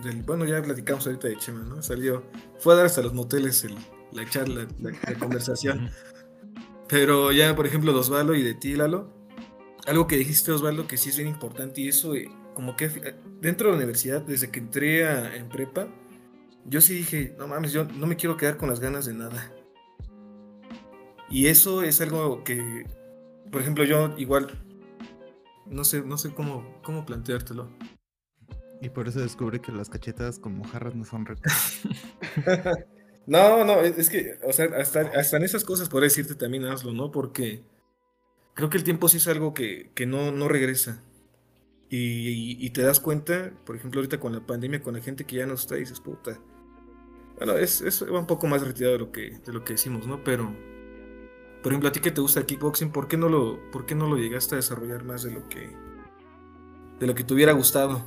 [0.02, 1.82] del, bueno, ya platicamos ahorita de Chema, ¿no?
[1.82, 2.24] Salió,
[2.58, 3.76] fue a dar hasta los moteles el-
[4.12, 5.90] la charla, la- la conversación.
[6.88, 9.12] Pero ya, por ejemplo, de Osvaldo y de ti, Lalo,
[9.86, 12.12] algo que dijiste, Osvaldo, que sí es bien importante y eso,
[12.58, 15.86] como que eh, dentro de la universidad, desde que entré a- en prepa,
[16.64, 19.52] yo sí dije, no mames, yo no me quiero quedar con las ganas de nada.
[21.30, 22.84] Y eso es algo que,
[23.52, 24.48] por ejemplo, yo igual,
[25.66, 27.70] no sé, no sé cómo, cómo planteártelo.
[28.80, 31.78] Y por eso descubrí que las cachetas con mojarras no son ricas.
[33.26, 36.64] No, no, es es que, o sea, hasta, hasta en esas cosas podría decirte también
[36.64, 37.10] hazlo, ¿no?
[37.10, 37.62] Porque
[38.54, 41.02] creo que el tiempo sí es algo que, que no, no regresa.
[41.90, 45.36] Y, y, te das cuenta, por ejemplo, ahorita con la pandemia, con la gente que
[45.36, 46.38] ya no está, y dices, puta.
[47.38, 50.22] Bueno, es, es un poco más retirado de lo que, de lo que decimos, ¿no?
[50.22, 50.54] Pero,
[51.62, 53.94] por ejemplo, a ti que te gusta el kickboxing, ¿por qué no lo, por qué
[53.94, 55.70] no lo llegaste a desarrollar más de lo que,
[57.00, 58.04] de lo que te hubiera gustado?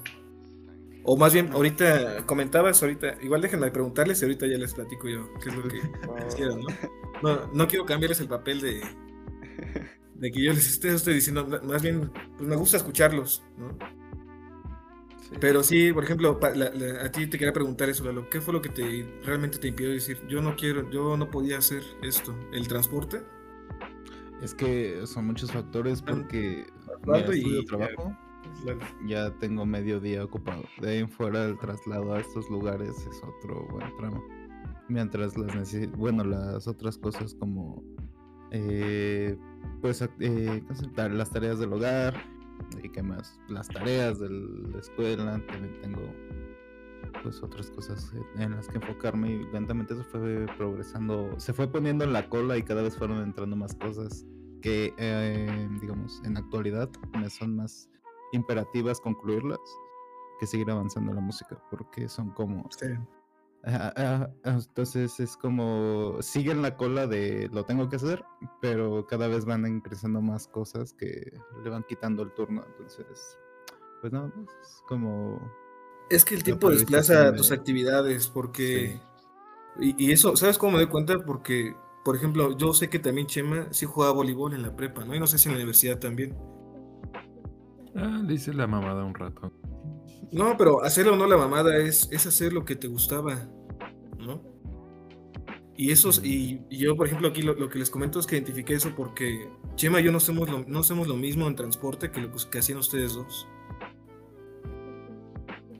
[1.03, 5.27] O más bien, ahorita comentabas, ahorita, igual déjenme preguntarles y ahorita ya les platico yo
[5.41, 5.81] qué es lo que
[6.29, 6.67] quisieran, ¿no?
[7.23, 7.49] ¿no?
[7.51, 8.81] No quiero cambiarles el papel de,
[10.21, 13.75] de que yo les esté, diciendo, más bien, pues me gusta escucharlos, ¿no?
[15.39, 18.69] Pero sí, por ejemplo, a ti te quería preguntar eso, Lalo, ¿qué fue lo que
[18.69, 23.23] te realmente te impidió decir, yo no quiero, yo no podía hacer esto, el transporte?
[24.43, 26.67] Es que son muchos factores porque
[27.33, 28.15] y trabajo,
[29.07, 30.65] ya tengo medio día ocupado.
[30.81, 34.23] De ahí en fuera el traslado a estos lugares es otro buen tramo.
[34.87, 37.83] Mientras las bueno, las otras cosas como
[38.51, 39.37] eh,
[39.81, 40.63] pues eh,
[40.95, 42.13] las tareas del hogar
[42.83, 46.01] y qué más, las tareas de la escuela, también tengo
[47.23, 52.03] pues otras cosas en las que enfocarme y lentamente se fue progresando, se fue poniendo
[52.03, 54.25] en la cola y cada vez fueron entrando más cosas
[54.61, 57.89] que eh, digamos en actualidad me son más
[58.31, 59.59] imperativas concluirlas
[60.39, 62.63] que seguir avanzando la música porque son como
[63.63, 68.23] entonces es como siguen la cola de lo tengo que hacer,
[68.59, 71.31] pero cada vez van ingresando más cosas que
[71.63, 72.63] le van quitando el turno.
[72.65, 73.37] Entonces,
[74.01, 74.27] pues no,
[74.61, 75.39] es como.
[76.09, 78.99] Es que el tiempo desplaza tus actividades, porque.
[79.79, 81.23] Y, eso, ¿sabes cómo me doy cuenta?
[81.23, 85.15] Porque, por ejemplo, yo sé que también Chema sí jugaba voleibol en la prepa, ¿no?
[85.15, 86.35] Y no sé si en la universidad también.
[87.95, 89.53] Ah, le hice la mamada un rato.
[90.31, 93.49] No, pero hacer o no la mamada es, es hacer lo que te gustaba,
[94.17, 94.41] ¿no?
[95.75, 98.93] Y eso, y, yo, por ejemplo, aquí lo, que les comento es que identifiqué eso
[98.95, 102.31] porque Chema y yo no hacemos lo, no hacemos lo mismo en transporte que lo
[102.31, 103.47] que hacían ustedes dos.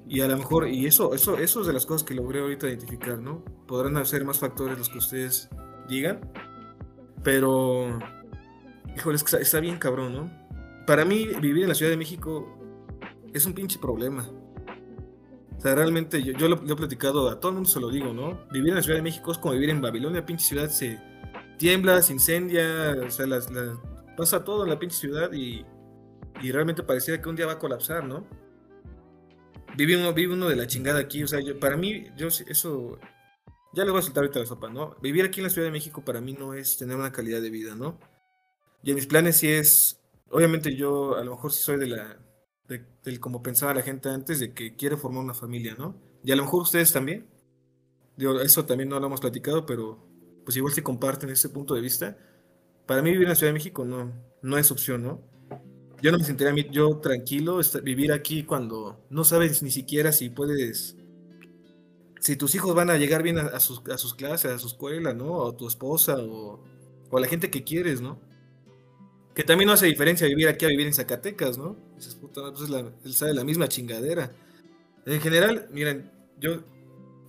[0.08, 2.68] Y a lo mejor, y eso, eso, eso es de las cosas que logré ahorita
[2.68, 3.46] identificar, ¿no?
[3.68, 5.50] Podrán hacer más factores los que ustedes
[5.88, 6.20] digan,
[7.24, 8.00] pero,
[8.96, 10.32] híjole, es que está bien cabrón, ¿no?
[10.88, 12.61] Para mí, vivir en la Ciudad de México
[13.34, 14.28] es un pinche problema.
[15.58, 18.40] O sea, realmente yo, lo, he platicado, a todo el mundo se lo digo, ¿no?
[18.52, 21.00] Vivir en la Ciudad de México es como vivir en Babilonia, pinche ciudad se
[21.60, 23.48] tiembla, se incendia, o sea, las,
[24.18, 25.64] pasa todo en la pinche ciudad y,
[26.42, 28.26] y, realmente parecía que un día va a colapsar, ¿no?
[29.78, 32.98] Vive uno, vive uno de la chingada aquí, o sea, para mí, yo eso,
[33.74, 34.96] ya le voy a soltar ahorita la sopa, ¿no?
[35.00, 37.52] Vivir aquí en la Ciudad de México para mí no es tener una calidad de
[37.52, 38.00] vida, ¿no?
[38.82, 40.02] Y en mis planes sí es,
[40.32, 42.18] obviamente yo a lo mejor sí soy de la
[43.04, 45.96] del como pensaba la gente antes, de que quiere formar una familia, ¿no?
[46.24, 47.26] Y a lo mejor ustedes también.
[48.18, 49.98] Digo, eso también no lo hemos platicado, pero
[50.44, 52.18] pues igual si comparten ese punto de vista.
[52.86, 54.12] Para mí vivir en la Ciudad de México no,
[54.42, 55.22] no es opción, ¿no?
[56.02, 60.98] Yo no me sentiría yo tranquilo vivir aquí cuando no sabes ni siquiera si puedes,
[62.20, 65.14] si tus hijos van a llegar bien a, sus, a sus, clases, a su escuela,
[65.14, 65.32] ¿no?
[65.32, 66.64] O tu esposa o,
[67.10, 68.20] o a la gente que quieres, ¿no?
[69.34, 71.78] Que también no hace diferencia vivir aquí a vivir en Zacatecas, ¿no?
[71.96, 74.32] Dices, puta, pues la, él sabe la misma chingadera.
[75.06, 76.64] En general, miren, yo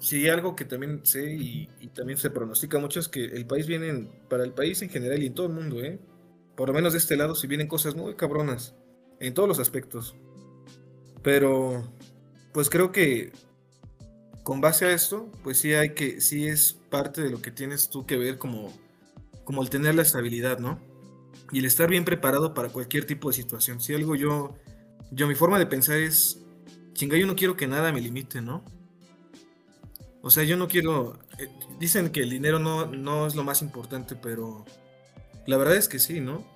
[0.03, 4.11] sí algo que también sé y, también se pronostica mucho es que el país viene,
[4.28, 6.00] para el país en general y en todo el mundo, ¿eh?
[6.57, 8.74] Por lo menos de este lado, si vienen cosas muy cabronas,
[9.20, 10.16] en todos los aspectos.
[11.22, 11.84] Pero,
[12.53, 13.32] pues creo que
[14.42, 17.88] con base a esto, pues sí hay que, sí es parte de lo que tienes
[17.88, 18.76] tú que ver como,
[19.44, 20.80] como el tener la estabilidad, ¿no?
[21.53, 23.80] Y el estar bien preparado para cualquier tipo de situación.
[23.80, 24.57] Si algo yo,
[25.11, 26.42] yo mi forma de pensar es,
[26.94, 28.64] chinga, yo no quiero que nada me limite, ¿no?
[30.22, 31.48] O sea, yo no quiero, eh,
[31.78, 34.64] dicen que el dinero no, no es lo más importante, pero
[35.46, 36.46] la verdad es que sí, ¿no?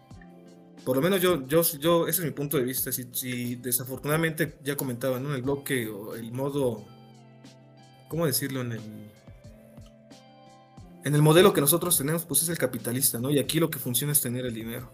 [0.84, 2.92] Por lo menos yo, yo, yo ese es mi punto de vista.
[2.92, 5.30] Si, si desafortunadamente ya comentaba, ¿no?
[5.30, 6.84] En el bloque o el modo,
[8.08, 8.60] ¿cómo decirlo?
[8.60, 9.10] En el
[11.06, 13.30] en el modelo que nosotros tenemos, pues es el capitalista, ¿no?
[13.30, 14.90] Y aquí lo que funciona es tener el dinero.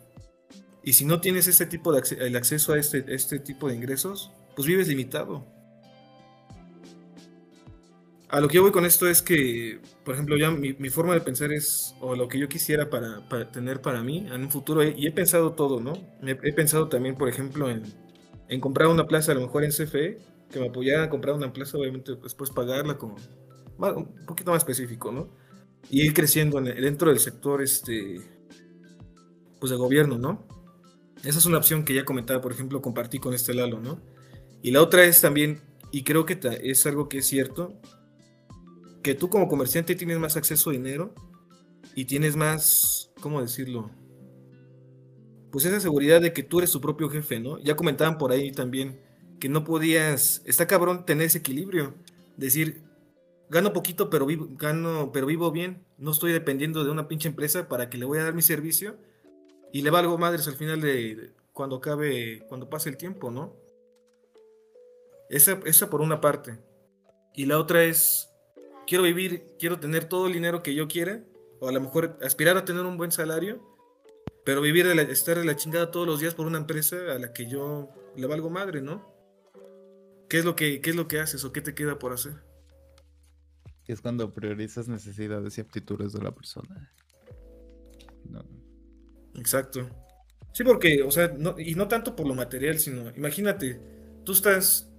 [0.82, 4.30] Y si no tienes ese tipo de el acceso a este, este tipo de ingresos,
[4.54, 5.46] pues vives limitado.
[8.28, 11.22] A lo que yo voy con esto es que, por ejemplo, ya mi, forma de
[11.22, 15.06] pensar es, o lo que yo quisiera para, tener para mí en un futuro, y
[15.06, 15.94] he pensado todo, ¿no?
[16.20, 17.84] He, pensado también, por ejemplo, en,
[18.48, 20.18] en, comprar una plaza, a lo mejor en CFE,
[20.50, 23.14] que me apoyaran a comprar una plaza, obviamente después pagarla con
[23.78, 25.41] un poquito más específico, ¿no?
[25.90, 28.20] Y ir creciendo dentro del sector este,
[29.60, 30.46] pues de gobierno, ¿no?
[31.24, 34.00] Esa es una opción que ya comentaba, por ejemplo, compartí con este Lalo, ¿no?
[34.62, 35.60] Y la otra es también,
[35.90, 37.80] y creo que es algo que es cierto,
[39.02, 41.14] que tú como comerciante tienes más acceso a dinero
[41.94, 43.90] y tienes más, ¿cómo decirlo?
[45.52, 47.58] pues esa seguridad de que tú eres tu propio jefe, ¿no?
[47.58, 48.98] Ya comentaban por ahí también
[49.38, 51.94] que no podías, está cabrón tener ese equilibrio,
[52.38, 52.82] decir,
[53.52, 57.68] gano poquito pero vivo, gano, pero vivo bien, no estoy dependiendo de una pinche empresa
[57.68, 58.96] para que le voy a dar mi servicio
[59.72, 63.54] y le valgo madres al final de, cuando acabe, cuando pase el tiempo, ¿no?
[65.28, 66.58] Esa, esa por una parte.
[67.34, 68.30] Y la otra es,
[68.86, 71.22] quiero vivir, quiero tener todo el dinero que yo quiera,
[71.60, 73.62] o a lo mejor aspirar a tener un buen salario,
[74.44, 77.18] pero vivir de la, estar de la chingada todos los días por una empresa a
[77.18, 79.12] la que yo le valgo madre, ¿no?
[80.28, 82.51] ¿Qué es lo que, qué es lo que haces o qué te queda por hacer?
[83.86, 86.90] Es cuando priorizas necesidades y aptitudes de la persona.
[88.28, 88.44] No.
[89.34, 89.88] Exacto.
[90.52, 93.80] Sí, porque, o sea, no, y no tanto por lo material, sino, imagínate,
[94.24, 94.90] tú estás,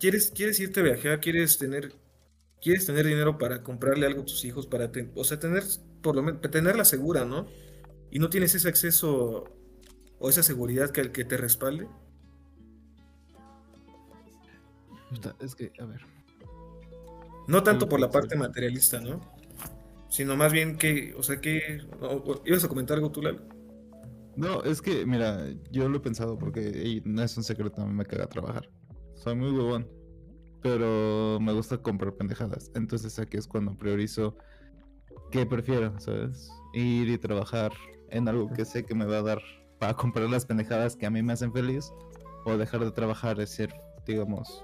[0.00, 1.92] quieres, quieres irte a viajar, quieres tener,
[2.60, 5.62] quieres tener dinero para comprarle algo a tus hijos, para, o sea, tener,
[6.00, 7.46] por lo menos, tenerla segura, ¿no?
[8.10, 9.44] Y no tienes ese acceso
[10.18, 11.86] o esa seguridad que, que te respalde.
[15.40, 16.11] Es que, a ver.
[17.48, 19.20] No tanto por la parte materialista, ¿no?
[20.08, 21.80] Sino más bien que, o sea, que...
[22.44, 23.40] ¿Ibas a comentar algo tú, Lalo?
[24.36, 27.92] No, es que, mira, yo lo he pensado porque no es un secreto, a mí
[27.92, 28.68] me caga trabajar.
[29.14, 29.88] Soy muy huevón,
[30.62, 32.70] pero me gusta comprar pendejadas.
[32.74, 34.36] Entonces aquí es cuando priorizo
[35.30, 36.50] qué prefiero, ¿sabes?
[36.72, 37.72] Ir y trabajar
[38.10, 39.42] en algo que sé que me va a dar
[39.78, 41.92] para comprar las pendejadas que a mí me hacen feliz
[42.44, 43.74] o dejar de trabajar es ser,
[44.06, 44.62] digamos,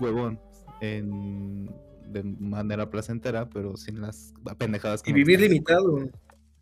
[0.00, 0.40] huevón
[0.80, 1.70] en,
[2.06, 6.10] de manera placentera, pero sin las pendejadas que Y vivir limitado.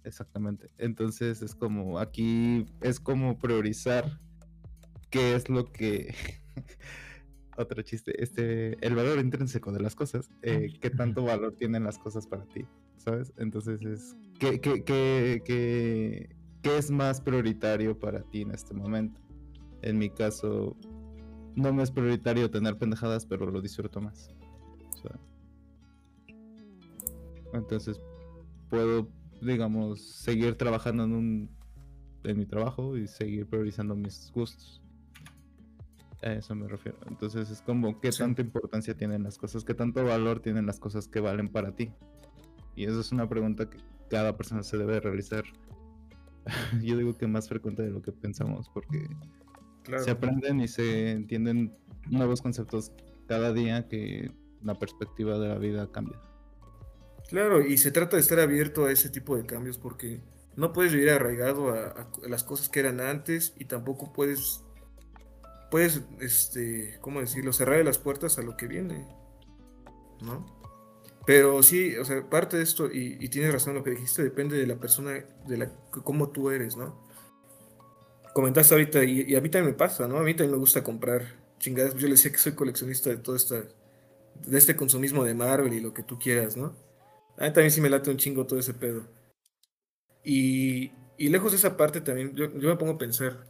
[0.04, 0.70] Exactamente.
[0.78, 4.18] Entonces es como, aquí es como priorizar
[5.10, 6.14] qué es lo que...
[7.56, 11.98] Otro chiste, este, el valor intrínseco de las cosas, eh, qué tanto valor tienen las
[11.98, 12.64] cosas para ti,
[12.96, 13.30] ¿sabes?
[13.36, 19.20] Entonces es, ¿qué, qué, qué, qué, qué es más prioritario para ti en este momento?
[19.82, 20.78] En mi caso,
[21.54, 24.30] no me es prioritario tener pendejadas, pero lo disfruto más.
[27.52, 28.00] Entonces,
[28.68, 29.08] puedo
[29.42, 31.50] digamos, seguir trabajando en un
[32.24, 34.80] en mi trabajo y seguir priorizando mis gustos.
[36.22, 36.98] A eso me refiero.
[37.08, 41.08] Entonces es como qué tanta importancia tienen las cosas, qué tanto valor tienen las cosas
[41.08, 41.92] que valen para ti.
[42.76, 43.78] Y eso es una pregunta que
[44.08, 45.42] cada persona se debe realizar.
[46.80, 49.08] Yo digo que más frecuente de lo que pensamos, porque
[49.98, 51.76] se aprenden y se entienden
[52.08, 52.92] nuevos conceptos
[53.26, 54.30] cada día que
[54.62, 56.20] la perspectiva de la vida cambia.
[57.32, 60.20] Claro, y se trata de estar abierto a ese tipo de cambios porque
[60.54, 64.60] no puedes vivir arraigado a, las cosas que eran antes y tampoco puedes,
[65.70, 67.54] puedes, este, ¿cómo decirlo?
[67.54, 69.08] Cerrar las puertas a lo que viene,
[70.20, 70.44] ¿no?
[71.24, 74.66] Pero sí, o sea, parte de esto, y, tienes razón lo que dijiste, depende de
[74.66, 75.72] la persona, de la,
[76.04, 77.08] cómo tú eres, ¿no?
[78.34, 80.18] Comentaste ahorita, y, a mí también me pasa, ¿no?
[80.18, 81.94] A mí también me gusta comprar chingadas.
[81.94, 83.62] Yo le decía que soy coleccionista de todo esta,
[84.44, 86.91] de este consumismo de Marvel y lo que tú quieras, ¿no?
[87.38, 89.04] A mí también sí me late un chingo todo ese pedo.
[90.24, 93.46] Y, y lejos de esa parte también, yo, me pongo a pensar.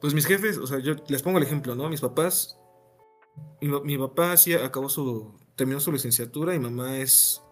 [0.00, 1.88] Pues mis jefes, o sea, yo les pongo el ejemplo, ¿no?
[1.88, 2.58] Mis papás.
[3.60, 5.34] Mi, papá sí acabó su.
[5.56, 7.42] terminó su licenciatura y mamá es.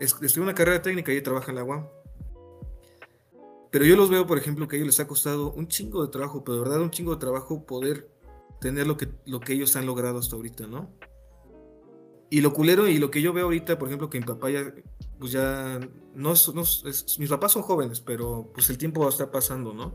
[0.00, 1.88] es estudió una carrera técnica y trabaja en la UAM.
[3.70, 6.10] Pero yo los veo, por ejemplo, que a ellos les ha costado un chingo de
[6.10, 8.08] trabajo, pero de verdad un chingo de trabajo poder
[8.60, 10.90] tener lo que, lo que ellos han logrado hasta ahorita, ¿no?
[12.30, 14.72] Y lo culero y lo que yo veo ahorita, por ejemplo, que mi papá ya,
[15.18, 15.78] pues ya,
[16.14, 16.62] no, no
[17.18, 19.94] mis papás son jóvenes, pero pues el tiempo está pasando, ¿no?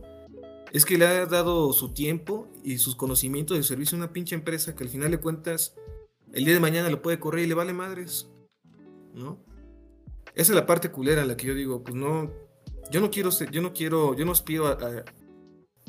[0.71, 4.35] Es que le ha dado su tiempo y sus conocimientos de servicio a una pinche
[4.35, 5.75] empresa que al final de cuentas,
[6.31, 8.29] el día de mañana lo puede correr y le vale madres,
[9.13, 9.39] ¿no?
[10.35, 12.31] Esa es la parte culera en la que yo digo, pues no,
[12.91, 14.77] yo no quiero, yo no quiero, yo no aspiro a,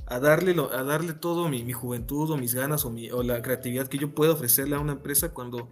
[0.06, 3.88] a, darle, a darle todo mi, juventud o mis ganas o, mi, o la creatividad
[3.88, 5.68] que yo pueda ofrecerle a una empresa cuando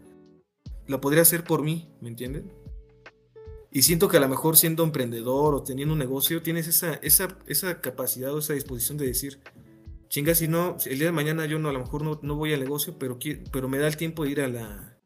[0.88, 2.52] la podría hacer por mí, ¿me entienden?
[3.70, 7.38] Y siento que a lo mejor siendo emprendedor o teniendo un negocio, tienes esa, esa,
[7.46, 9.40] esa capacidad o esa disposición de decir,
[10.08, 12.54] chinga, si no, el día de mañana yo no, a lo mejor no, no voy
[12.54, 13.18] al negocio, pero,
[13.52, 14.98] pero me da el tiempo de ir a la,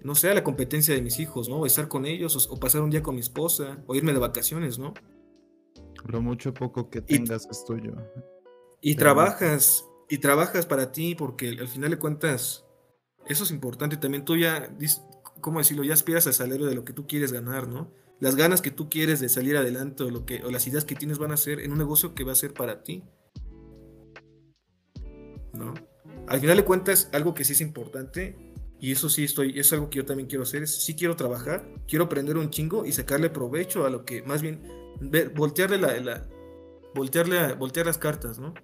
[0.00, 1.56] no sé, a la competencia de mis hijos, ¿no?
[1.56, 4.78] O estar con ellos, o, pasar un día con mi esposa, o irme de vacaciones,
[4.78, 4.94] ¿no?
[6.06, 7.96] Lo mucho poco que tengas es tuyo.
[8.80, 12.64] Y trabajas, y trabajas para ti, porque al final de cuentas,
[13.26, 13.96] eso es importante.
[13.96, 14.72] También tú ya,
[15.40, 15.84] ¿cómo decirlo?
[15.84, 17.92] Ya aspiras al salario de lo que tú quieres ganar, ¿no?
[18.20, 20.94] Las ganas que tú quieres de salir adelante o, lo que, o las ideas que
[20.96, 23.04] tienes van a ser en un negocio que va a ser para ti.
[25.52, 25.74] ¿No?
[26.26, 28.36] Al final de cuentas, algo que sí es importante,
[28.80, 31.68] y eso sí estoy, es algo que yo también quiero hacer, es sí quiero trabajar,
[31.88, 34.62] quiero aprender un chingo y sacarle provecho a lo que, más bien,
[35.34, 36.28] voltearle la,
[36.94, 38.54] voltearle a- voltear las cartas, ¿no?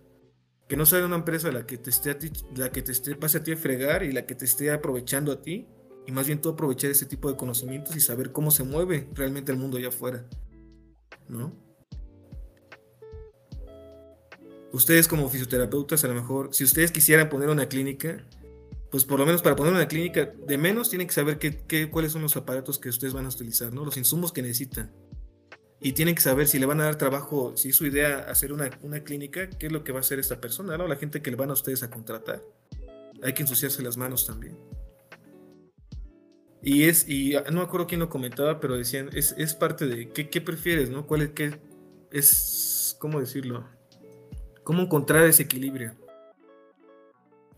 [0.69, 3.17] Que no sea una empresa la que te esté a ti- la que te esté
[3.17, 5.67] pase a ti a fregar y la que te esté aprovechando a ti,
[6.07, 9.53] y más bien tú aprovechar ese tipo de conocimientos y saber cómo se mueve realmente
[9.53, 10.25] el mundo allá afuera,
[11.29, 11.53] ¿no?
[14.73, 18.25] Ustedes como fisioterapeutas, a lo mejor, si ustedes quisieran poner una clínica,
[18.91, 21.91] pues por lo menos para poner una clínica, de menos tienen que saber qué, qué-
[21.91, 23.85] cuáles son los aparatos que ustedes van a utilizar, ¿no?
[23.85, 24.93] Los insumos que necesitan.
[25.81, 28.53] Y tienen que saber si le van a dar trabajo, si es su idea hacer
[28.53, 30.89] una, una clínica, qué es lo que va a hacer esta persona, ¿no?
[30.89, 32.43] La gente que le van a ustedes a contratar.
[33.23, 34.57] Hay que ensuciarse las manos también.
[36.67, 39.87] Y es, y ah, no me acuerdo quién lo comentaba, pero decían, es, es parte
[39.87, 41.07] de, ¿qué, prefieres, no?
[41.07, 41.61] ¿Cuál es, qué,
[42.11, 43.69] es, cómo decirlo?
[44.63, 45.95] ¿Cómo encontrar ese equilibrio?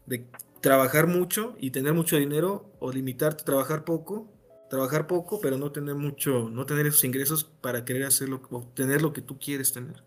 [0.06, 0.26] De
[0.60, 4.28] trabajar mucho y tener mucho dinero o limitarte a trabajar poco,
[4.68, 9.12] trabajar poco pero no tener mucho, no tener esos ingresos para querer hacerlo, obtener lo
[9.12, 10.02] que tú quieres tener.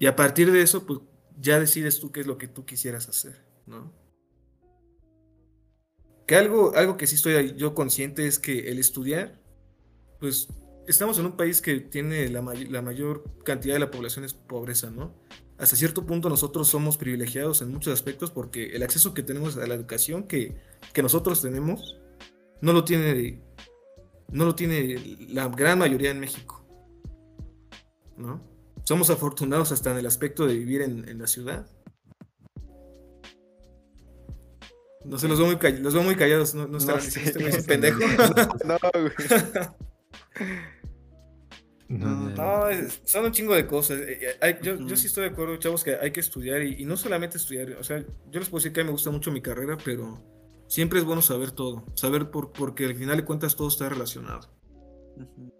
[0.00, 0.98] Y a partir de eso, pues
[1.38, 3.92] ya decides tú qué es lo que tú quisieras hacer, ¿no?
[6.26, 9.40] Que algo, algo que sí estoy yo consciente es que el estudiar,
[10.18, 10.48] pues
[10.88, 14.34] estamos en un país que tiene la, may- la mayor cantidad de la población es
[14.34, 15.14] pobreza, ¿no?
[15.58, 19.66] Hasta cierto punto nosotros somos privilegiados en muchos aspectos porque el acceso que tenemos a
[19.66, 20.56] la educación que,
[20.92, 21.96] que nosotros tenemos
[22.60, 23.40] no lo tiene
[24.28, 26.66] no lo tiene la gran mayoría en México,
[28.16, 28.42] ¿no?
[28.82, 31.66] Somos afortunados hasta en el aspecto de vivir en, en la ciudad.
[35.06, 37.62] No sé, los veo muy, call- los veo muy callados, no, no, estarán sé, "Este
[37.68, 38.00] pendejo.
[38.64, 39.12] No, güey.
[42.36, 44.00] No, es- son un chingo de cosas.
[44.00, 46.84] Eh, eh, yo, yo sí estoy de acuerdo, chavos, que hay que estudiar y, y
[46.84, 47.72] no solamente estudiar.
[47.78, 48.00] O sea,
[48.30, 50.20] yo les puedo decir que a mí me gusta mucho mi carrera, pero
[50.66, 51.84] siempre es bueno saber todo.
[51.94, 54.50] Saber por, porque al final de cuentas todo está relacionado.
[55.16, 55.52] Ujú.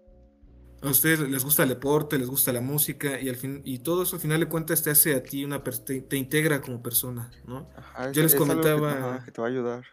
[0.81, 4.03] A ustedes les gusta el deporte, les gusta la música y al fin y todo
[4.03, 7.31] eso al final de cuentas te hace a ti una te, te integra como persona,
[7.47, 7.67] ¿no?
[7.75, 9.83] Ajá, Yo es- les es algo que- comentaba- ajá, que te va a ayudar.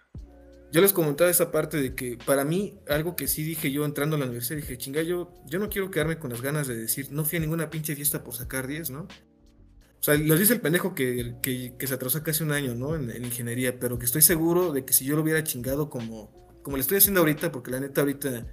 [0.73, 4.17] Yo les comentaba esa parte de que para mí, algo que sí dije yo entrando
[4.17, 7.09] a la universidad, dije, chinga, yo, yo no quiero quedarme con las ganas de decir,
[7.13, 9.03] no fui a ninguna pinche fiesta por sacar 10, ¿no?
[9.03, 12.95] O sea, lo dice el pendejo que, que, que se atrasó casi un año, ¿no?
[12.97, 16.59] En, en ingeniería, pero que estoy seguro de que si yo lo hubiera chingado como,
[16.63, 18.47] como le estoy haciendo ahorita, porque la neta ahorita,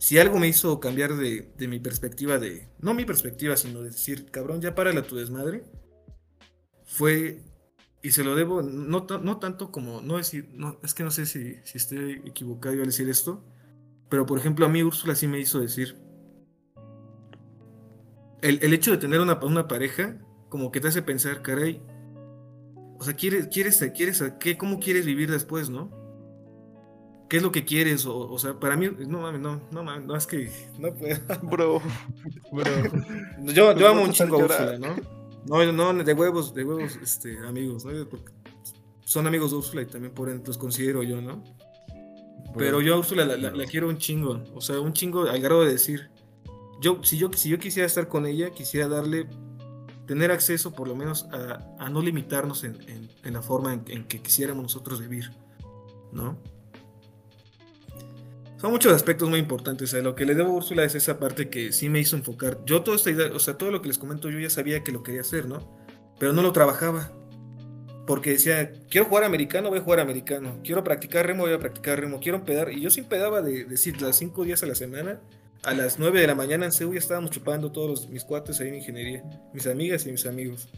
[0.00, 4.30] si algo me hizo cambiar de, mi perspectiva de, no mi perspectiva, sino de decir,
[4.30, 5.62] cabrón, ya párale a tu desmadre,
[6.84, 7.42] fue
[8.02, 11.26] y se lo debo, no, no tanto como, no decir, no, es que no sé
[11.26, 13.44] si, si estoy equivocado al decir esto,
[14.08, 15.98] pero por ejemplo a mí Úrsula sí me hizo decir,
[18.40, 21.82] el, el hecho de tener una, una pareja, como que te hace pensar, caray,
[22.98, 25.99] o sea, ¿quieres, quieres, quieres, qué, cómo quieres vivir después, no?
[27.30, 28.04] ¿Qué es lo que quieres?
[28.04, 31.16] O, o sea, para mí, no mames, no, no mames, no, es que no puedo.
[31.42, 31.80] Bro.
[32.52, 32.64] Bro,
[33.54, 34.44] Yo, yo amo un chingo a.
[34.44, 34.96] Úrsula, ¿no?
[35.46, 37.92] No, no, de huevos, de huevos, este, amigos, ¿no?
[38.08, 38.32] Porque
[39.04, 41.42] son amigos de Úrsula y también por ende los considero yo, ¿no?
[42.58, 45.40] Pero yo a Úrsula la, la- la quiero un chingo, o sea, un chingo al
[45.40, 46.10] grado de decir,
[46.80, 49.28] yo, si yo, si yo quisiera estar con ella, quisiera darle,
[50.06, 53.84] tener acceso por lo menos a, a no limitarnos en, en- en la forma en,
[53.86, 55.30] en que quisiéramos nosotros vivir,
[56.12, 56.36] ¿no?
[58.60, 59.88] Son muchos aspectos muy importantes.
[59.88, 62.14] O sea, lo que le debo a Úrsula es esa parte que sí me hizo
[62.16, 62.58] enfocar.
[62.66, 64.92] Yo toda esta idea, o sea, todo lo que les comento, yo ya sabía que
[64.92, 65.76] lo quería hacer, ¿no?
[66.18, 67.10] Pero no lo trabajaba.
[68.06, 70.58] Porque decía, quiero jugar americano, voy a jugar americano.
[70.62, 72.20] Quiero practicar remo, voy a practicar remo.
[72.20, 72.70] Quiero empedar.
[72.72, 75.20] Y yo sí empedaba de decir las cinco días a la semana.
[75.62, 78.60] A las 9 de la mañana en Seúl ya estábamos chupando todos los- mis cuates
[78.60, 79.22] ahí en ingeniería.
[79.54, 80.68] Mis amigas y mis amigos.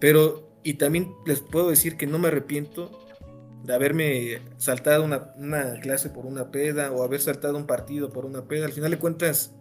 [0.00, 2.99] Pero, y también les puedo decir que no me arrepiento
[3.64, 8.46] de haberme saltado una, clase por una peda o haber saltado un partido por una
[8.46, 8.66] peda.
[8.66, 9.54] Al final de cuentas,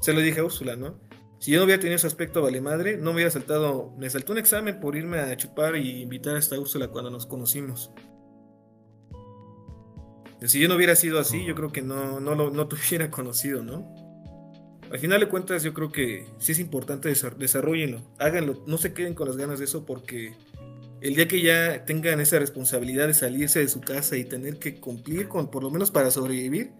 [0.00, 0.98] se lo dije a Úrsula, ¿no?
[1.38, 4.32] Si yo no hubiera tenido ese aspecto vale madre, no me hubiera saltado, me saltó
[4.32, 7.90] un examen por irme a chupar y invitar a esta Úrsula cuando nos conocimos.
[10.46, 13.10] Si yo no hubiera sido así, yo creo que no, no, lo, no te hubiera
[13.10, 13.94] conocido, ¿no?
[14.90, 18.92] Al final de cuentas, yo creo que sí es importante desa- desarrollenlo, háganlo, no se
[18.92, 20.34] queden con las ganas de eso porque
[21.00, 24.80] el día que ya tengan esa responsabilidad de salirse de su casa y tener que
[24.80, 26.72] cumplir con, por lo menos para sobrevivir,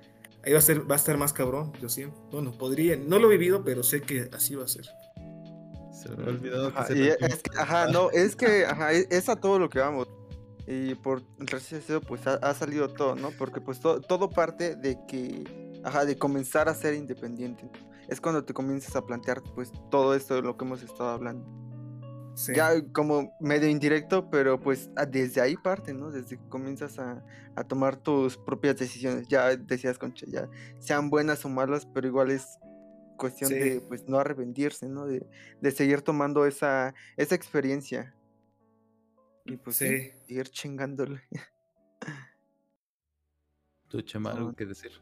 [0.44, 2.20] ahí va a, ser, va a estar más cabrón, yo siento.
[2.30, 4.84] Bueno, podría, no lo he vivido, pero sé que así va a ser.
[5.92, 8.64] se me había olvidado que Ajá, se y rompió es que- ajá, no, es que
[8.66, 10.08] ajá, es, es a todo lo que vamos.
[10.66, 13.30] Y por gracias a eso, pues ha, ha salido todo, ¿no?
[13.32, 15.42] Porque pues to- todo parte de que,
[15.82, 17.68] ajá, de comenzar a ser independiente.
[18.08, 21.44] Es cuando te comienzas a plantear, pues, todo esto de lo que hemos estado hablando.
[22.34, 22.54] Sí.
[22.54, 26.10] Ya como medio indirecto, pero pues a- desde ahí parte, ¿no?
[26.10, 27.24] Desde que comienzas a,
[27.56, 29.28] a tomar tus propias decisiones.
[29.28, 32.58] Ya decías, Concha, ya sean buenas o malas, pero igual es
[33.18, 33.58] cuestión Sí.
[33.58, 35.06] de pues no arrepentirse, ¿no?
[35.06, 35.26] De,
[35.60, 38.14] de seguir tomando esa, esa experiencia.
[39.44, 41.20] Y pues sí, seguir chingándole.
[43.88, 44.54] ¿Tú, Chema, algo Ah.
[44.56, 44.92] que decir?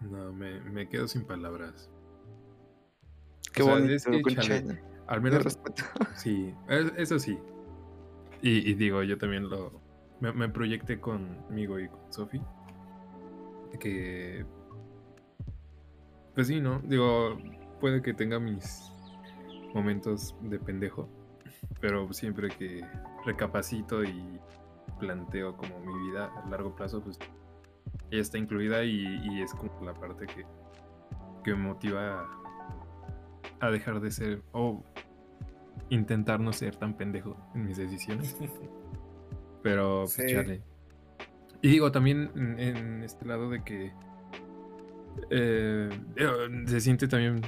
[0.00, 1.88] No, me, me quedo sin palabras.
[3.52, 5.84] Qué O sea, bonito, es que, concha, chale, Al menos, respeto.
[6.16, 7.38] sí, es- eso sí.
[8.42, 9.80] Y, y digo, yo también lo.
[10.20, 12.40] Me, me proyecté conmigo y con Sofi.
[13.78, 14.44] Que.
[16.34, 16.78] Pues sí, ¿no?
[16.80, 17.38] Digo,
[17.80, 18.90] puede que tenga mis
[19.74, 21.08] momentos de pendejo.
[21.80, 22.84] Pero siempre que
[23.26, 24.38] recapacito y
[24.98, 27.18] planteo como mi vida a largo plazo, pues
[28.10, 30.44] ella está incluida y, y es como la parte que,
[31.44, 32.20] que me motiva
[33.60, 34.82] a, a dejar de ser o
[35.88, 38.36] intentar no ser tan pendejo en mis decisiones.
[39.62, 40.62] Pero pues chale.
[41.62, 43.92] Y digo también en, en este lado de que
[45.30, 46.28] eh, eh,
[46.66, 47.42] se siente también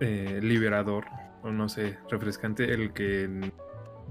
[0.00, 1.04] eh, liberador
[1.42, 3.28] o no sé, refrescante el que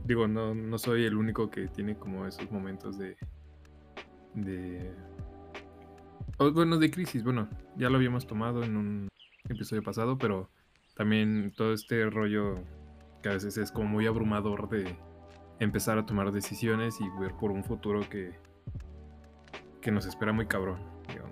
[0.06, 3.18] digo, no, no soy el único que tiene como esos momentos de
[4.36, 4.94] de
[6.38, 9.08] o, bueno, de crisis, bueno, ya lo habíamos tomado en un
[9.50, 10.52] episodio pasado, pero
[10.96, 12.64] también todo este rollo
[13.22, 14.98] que a veces es como muy abrumador de
[15.60, 18.40] empezar a tomar decisiones y ver por un futuro que
[19.82, 21.26] que nos espera muy cabrón, digo.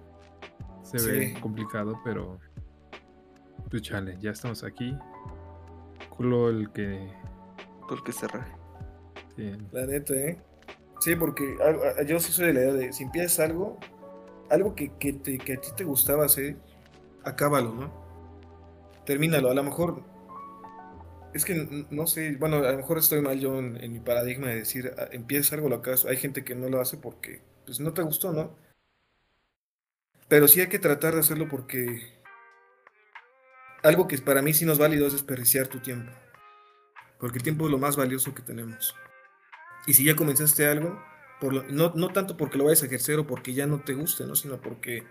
[0.83, 2.39] Se ve complicado, pero
[3.69, 4.97] pues chale, ya estamos aquí.
[6.15, 7.11] Culo el que
[7.89, 8.51] Porque se raje.
[9.35, 10.41] sí, La neta, ¿eh?
[10.99, 13.77] Sí, porque a- a- yo sí soy de la idea de si empiezas algo,
[14.49, 16.55] algo que, que, te- que a ti te gustaba hacer,
[17.25, 17.91] acábalo, ¿no?
[19.05, 19.49] Termínalo.
[19.49, 20.01] A lo mejor,
[21.35, 24.55] es que no sé, bueno, a lo mejor estoy mal yo en, mi paradigma de
[24.57, 26.05] decir, "Ah, empiezas algo, lo acabas.
[26.05, 28.55] Hay gente que no lo hace porque, pues, no te gustó, ¿no?
[30.27, 31.99] Pero sí hay que tratar de hacerlo porque
[33.83, 36.11] algo que para mí sí no es válido es desperdiciar tu tiempo.
[37.19, 38.95] Porque el tiempo es lo más valioso que tenemos.
[39.87, 41.01] Y si ya comenzaste algo,
[41.41, 43.93] por lo- no, no tanto porque lo vayas a ejercer o porque ya no te
[43.95, 44.35] guste, ¿no?
[44.35, 45.03] Sino porque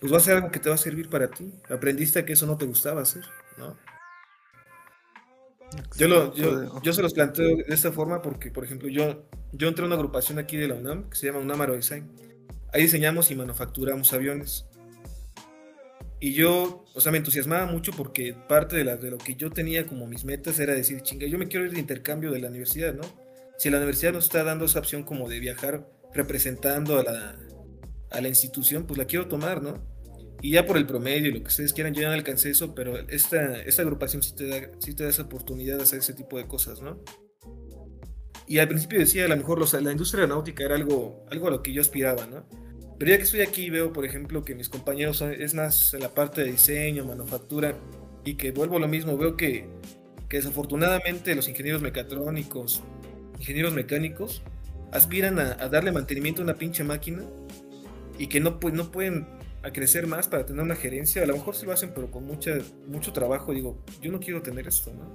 [0.00, 1.52] pues va a ser algo que te va a servir para ti.
[1.70, 3.24] Aprendiste que eso no te gustaba hacer,
[3.58, 3.76] ¿no?
[5.96, 9.68] Yo, lo, yo, yo se los planteo de esta forma porque, por ejemplo, yo, yo
[9.68, 12.10] entré a una agrupación aquí de la UNAM que se llama UNAM Aero Design.
[12.72, 14.66] Ahí diseñamos y manufacturamos aviones.
[16.20, 19.50] Y yo, o sea, me entusiasmaba mucho porque parte de, la- de lo que yo
[19.50, 22.48] tenía como mis metas era decir, chinga, yo me quiero ir de intercambio de la
[22.48, 23.02] universidad, ¿no?
[23.56, 27.36] Si la universidad nos está dando esa opción como de viajar representando a la,
[28.10, 29.74] a la institución, pues la quiero tomar, ¿no?
[30.40, 32.74] Y ya por el promedio y lo que ustedes quieran, yo ya no alcancé eso,
[32.74, 36.14] pero esta, esta agrupación sí te, da, sí te da esa oportunidad de hacer ese
[36.14, 37.02] tipo de cosas, ¿no?
[38.46, 41.50] Y al principio decía, a lo mejor los- la industria aeronáutica era algo, algo a
[41.50, 42.46] lo que yo aspiraba, ¿no?
[42.98, 46.14] Pero ya que estoy aquí veo, por ejemplo, que mis compañeros es más en la
[46.14, 47.74] parte de diseño, manufactura,
[48.24, 49.68] y que vuelvo a lo mismo, veo que,
[50.28, 52.82] que desafortunadamente los ingenieros mecatrónicos,
[53.38, 54.42] ingenieros mecánicos,
[54.92, 57.22] aspiran a, a darle mantenimiento a una pinche máquina
[58.18, 59.26] y que no, pu- no pueden
[59.62, 61.22] a crecer más para tener una gerencia.
[61.22, 63.52] A lo mejor sí lo hacen, pero con mucha, mucho trabajo.
[63.52, 65.12] Digo, yo no quiero tener esto, ¿no?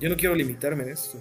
[0.00, 1.18] Yo no quiero limitarme en esto.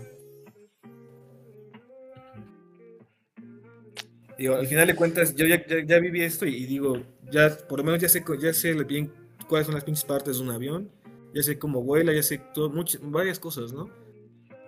[4.37, 7.01] Digo, al final de cuentas, yo ya, ya, viví esto y, digo,
[7.31, 9.11] ya por lo menos ya sé, ya sé bien
[9.47, 10.89] cuáles son las pinches partes de un avión,
[11.33, 13.85] ya sé cómo vuela, ya sé todo, muchas, varias cosas, ¿no?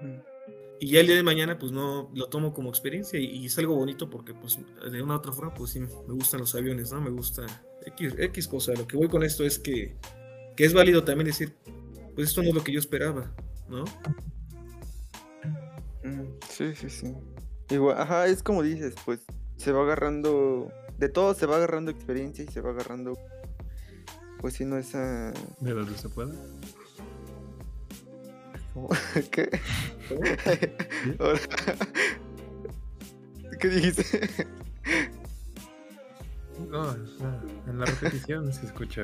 [0.01, 0.34] Mm.
[0.79, 3.57] Y ya el día de mañana, pues no lo tomo como experiencia y, y es
[3.57, 4.59] algo bonito porque, pues,
[4.91, 6.99] de una u otra forma, pues sí, me gustan los aviones, ¿no?
[7.01, 7.45] Me gusta
[7.85, 8.73] X, X cosa.
[8.73, 9.95] Lo que voy con esto es que,
[10.57, 11.55] que es válido también decir,
[12.13, 13.33] pues esto no es lo que yo esperaba,
[13.69, 13.85] ¿no?
[16.03, 17.13] Mm, Sí, sí, sí.
[17.69, 19.21] Igual, ajá, es como dices, pues
[19.57, 23.17] se va agarrando, de todo se va agarrando experiencia y se va agarrando,
[24.39, 25.33] pues si no esa...
[25.59, 26.33] de donde se pueda.
[29.31, 29.49] ¿Qué?
[33.59, 34.03] ¿Qué dijiste?
[36.69, 36.93] No,
[37.67, 39.03] en la repetición se escucha.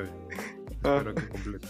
[0.83, 0.97] Ah.
[0.97, 1.67] Espero que completo.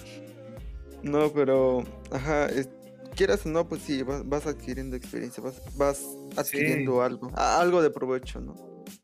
[1.04, 2.70] No, pero, ajá, es-
[3.16, 6.04] quieras o no, pues sí, vas, vas adquiriendo experiencia, vas, vas
[6.38, 8.56] adquiriendo algo, a- algo de provecho, ¿no?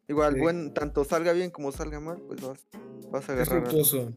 [0.08, 0.40] Igual, Sí.
[0.40, 2.60] buen, tanto salga bien como salga mal, pues vas,
[3.12, 3.70] vas a Es agarrar.
[3.70, 4.14] algo.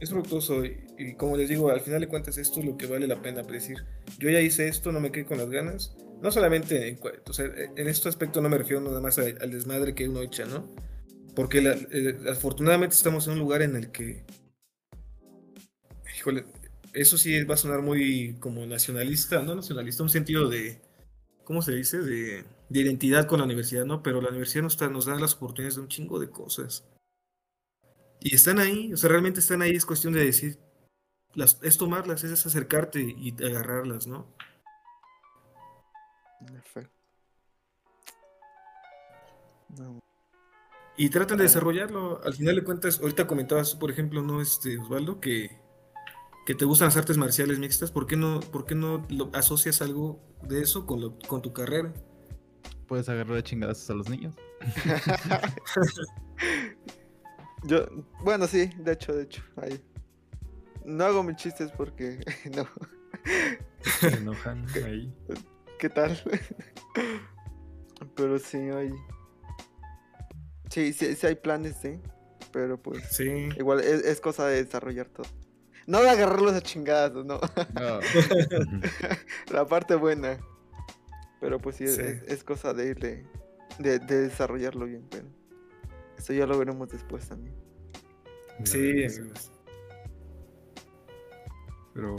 [0.00, 3.06] Es fructuoso y, como les digo, al final de cuentas esto es lo que vale
[3.06, 3.84] la pena decir.
[4.18, 5.96] Yo ya hice esto, no me quedé con las ganas.
[6.22, 6.98] No solamente en,
[7.28, 10.44] o sea, en este aspecto no me refiero nada más al, desmadre que uno echa,
[10.46, 10.68] ¿no?
[11.34, 14.24] Porque la- eh, afortunadamente estamos en un lugar en el que,
[16.16, 16.44] híjole,
[16.92, 20.80] eso sí va a sonar muy como nacionalista, no nacionalista, un sentido de,
[21.44, 21.98] ¿cómo se dice?
[21.98, 24.02] De, de identidad con la universidad, ¿no?
[24.02, 26.84] Pero la universidad nos, nos da las oportunidades de un chingo de cosas.
[28.20, 30.58] Y están ahí, o sea, realmente están ahí, es cuestión de decir,
[31.34, 34.26] las, es tomarlas, es acercarte y agarrarlas, ¿no?
[36.46, 36.92] Perfecto.
[39.76, 40.00] No.
[40.96, 42.20] Y tratan de desarrollarlo.
[42.24, 44.40] Al final de cuentas, ahorita comentabas, por ejemplo, ¿no?
[44.40, 45.60] Este, Osvaldo, que,
[46.46, 47.92] que te gustan las artes marciales mixtas.
[47.92, 51.52] ¿Por qué no, por qué no lo, asocias algo de eso con, lo, con tu
[51.52, 51.92] carrera?
[52.86, 54.34] Puedes agarrar de chingadas a los niños.
[57.64, 57.86] Yo,
[58.22, 59.42] bueno, sí, de hecho, de hecho.
[59.56, 59.82] Ahí.
[60.84, 62.24] No hago mis chistes porque
[62.56, 62.66] no.
[64.00, 65.12] Se enojan ahí.
[65.78, 66.20] ¿Qué tal?
[68.14, 68.92] Pero sí hay.
[70.70, 72.00] Sí, sí, sí hay planes, sí.
[72.52, 73.04] Pero pues.
[73.10, 73.48] Sí.
[73.56, 75.26] Igual es, cosa de desarrollar todo.
[75.86, 77.40] No de agarrarlos a chingadas, no.
[79.50, 80.38] La parte buena.
[81.40, 83.26] Pero pues sí, Es, cosa de irle.
[83.78, 85.26] De, desarrollarlo bien, pero.
[86.18, 87.54] Eso ya lo veremos después también.
[88.64, 89.06] Sí,
[91.94, 92.16] Pero.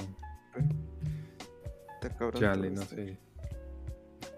[1.96, 2.42] Está cabrón.
[2.42, 3.18] Chale, no sé.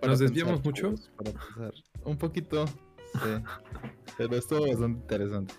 [0.06, 0.96] ¿Nos desviamos mucho?
[1.16, 1.74] Para pasar.
[2.04, 2.66] Un poquito.
[2.66, 2.74] Sí.
[4.18, 5.54] Pero estuvo bastante interesante.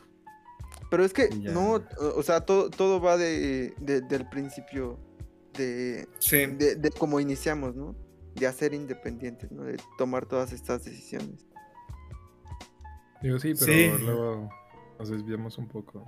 [0.91, 4.99] Pero es que, no, o sea, todo, todo va de, del principio
[5.55, 7.97] de, de, de cómo iniciamos, ¿no?
[8.35, 9.63] De hacer independientes, ¿no?
[9.65, 11.47] De tomar todas estas decisiones.
[13.23, 14.51] Digo, sí, pero luego
[14.99, 16.05] nos desviamos un poco.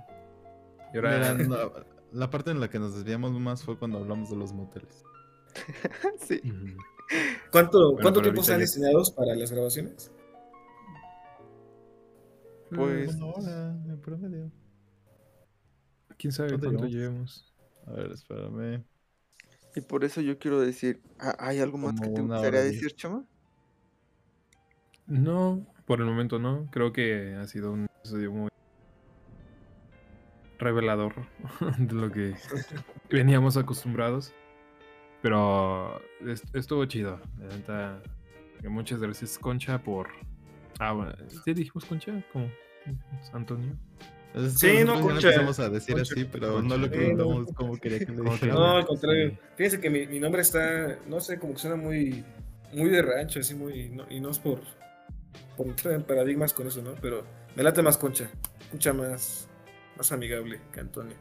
[0.93, 1.37] Y ahora...
[2.11, 5.03] la parte en la que nos desviamos más fue cuando hablamos de los moteles.
[6.19, 6.41] sí.
[7.51, 10.11] ¿Cuánto, ¿cuánto tiempo están destinados para las grabaciones?
[12.73, 13.15] Pues.
[13.15, 14.51] Una hora en promedio.
[16.17, 17.53] ¿Quién sabe cuánto llevemos?
[17.85, 18.83] A ver, espérame.
[19.75, 21.01] Y por eso yo quiero decir,
[21.37, 23.25] ¿hay algo más que te gustaría decir, Chama?
[25.05, 26.67] No, por el momento no.
[26.71, 28.49] Creo que ha sido un episodio muy
[30.57, 31.13] revelador
[31.77, 32.33] de lo que
[33.09, 34.33] veníamos acostumbrados.
[35.21, 36.01] Pero
[36.53, 37.19] estuvo chido.
[38.63, 40.09] muchas gracias, Concha, por.
[40.79, 41.13] Ah, bueno,
[41.43, 42.11] ¿sí dijimos Concha?
[42.31, 42.47] ¿Cómo?
[43.33, 43.75] Antonio.
[44.55, 45.29] sí, no, Concha.
[45.29, 48.53] empezamos a decir así, pero no lo preguntamos cómo quería que le dijera.
[48.53, 49.35] No, al contrario.
[49.55, 52.23] Fíjense que mi, mi, nombre está, no sé, como que suena muy,
[52.73, 53.89] muy de rancho, así muy.
[53.89, 54.61] No, y no es por,
[55.57, 56.93] por entrar en paradigmas con eso, ¿no?
[57.01, 57.23] Pero
[57.55, 58.29] me late más Concha.
[58.71, 59.47] Concha más,
[59.97, 61.15] más amigable que Antonio.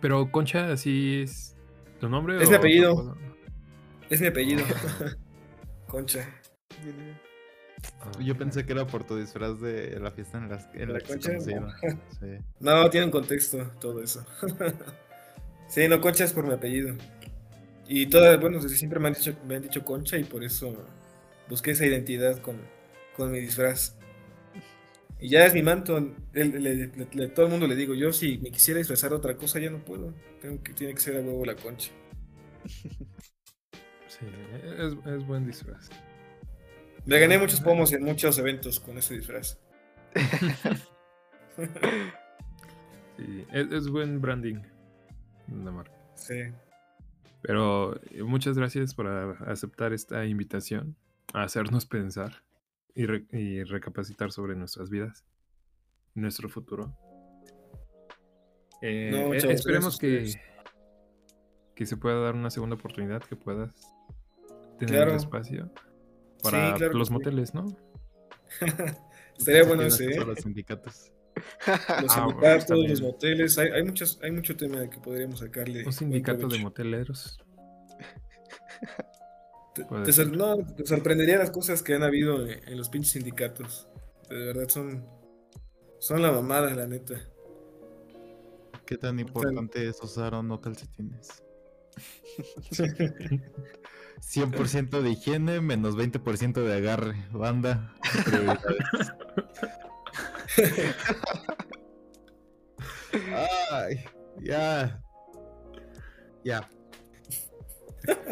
[0.00, 1.56] Pero Concha, así es
[2.00, 2.42] ¿Tu nombre?
[2.42, 3.16] Es mi apellido.
[4.08, 4.64] Es mi apellido.
[5.86, 6.26] Concha.
[8.20, 11.32] Yo pensé que era por tu disfraz de la fiesta en, la, la, concha.
[11.32, 11.38] No.
[12.18, 12.26] Sí.
[12.58, 14.24] no, tiene un contexto todo eso.
[15.68, 16.94] sí, no, Concha es por mi apellido.
[17.86, 20.74] Y todas, bueno, siempre me han dicho, me han dicho Concha y por eso
[21.48, 22.56] busqué esa identidad con,
[23.20, 23.94] con mi disfraz.
[25.20, 25.92] Y ya es mi manto.
[27.34, 30.14] todo el mundo le digo, yo si me quisiera disfrazar otra cosa ya no puedo.
[30.40, 31.92] Tengo que, tiene que ser a huevo la concha.
[34.08, 34.26] Sí,
[34.76, 35.88] es, buen disfraz.
[37.06, 39.56] Me gané muchos pomos en muchos eventos con ese disfraz.
[43.16, 44.62] sí, es, buen branding.
[45.64, 45.94] La marca.
[46.16, 46.52] Sí.
[47.40, 49.06] Pero eh, muchas gracias por
[49.46, 50.96] aceptar esta invitación
[51.32, 52.42] a hacernos pensar
[52.94, 55.24] y, recapacitar sobre nuestras vidas,
[56.14, 56.96] nuestro futuro.
[58.82, 60.32] Eh, e, esperemos que,
[61.74, 63.72] que se pueda dar una segunda oportunidad, que puedas
[64.78, 65.70] tener un espacio
[66.42, 67.66] para los moteles, ¿no?
[69.38, 70.06] Estaría bueno ese.
[70.06, 70.24] ¿eh?
[70.24, 71.12] Los sindicatos.
[72.02, 75.86] Los ah, sindicatos, los moteles, hay, hay, muchos, hay mucho tema de que podríamos sacarle.
[75.86, 77.38] Un sindicato de moteleros.
[80.04, 80.12] Te,
[80.84, 83.88] sorprendería las cosas que han habido en, los pinches sindicatos.
[84.28, 85.06] De verdad son,
[85.98, 87.14] son la mamada, la neta.
[88.86, 91.44] ¿Qué tan importante es usar o no calcetines?
[94.20, 97.26] 100% de higiene menos 20% de agarre.
[97.32, 97.94] Banda.
[103.70, 104.04] Ay,
[104.40, 105.00] ya.
[106.44, 106.68] Ya.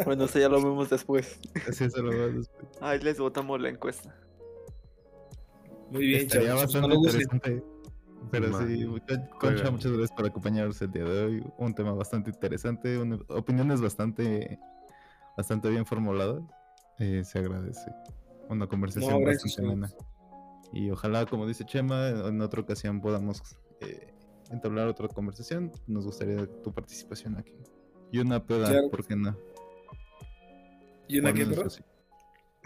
[0.04, 1.38] Bueno, eso ya lo vemos después.
[1.72, 2.68] Sí, eso lo vemos después.
[2.80, 4.14] Ahí les votamos la encuesta.
[5.90, 7.62] Muy bien, Estaría bastante interesante.
[8.30, 8.86] Pero sí,
[9.38, 11.44] Concha, muchas gracias por acompañarnos el día de hoy.
[11.56, 14.58] Un tema bastante interesante, opiniones bastante,
[15.36, 16.42] bastante bien formuladas.
[16.98, 17.90] Eh, se agradece.
[18.48, 19.90] Una conversación bastante buena.
[20.72, 23.42] Y ojalá, como dice Chema, en otra ocasión podamos
[23.80, 24.12] eh,
[24.50, 25.72] entablar otra conversación.
[25.86, 27.54] Nos gustaría tu participación aquí.
[28.10, 29.36] Y una peda, ¿por qué no?
[31.08, 31.46] ¿Y una qué?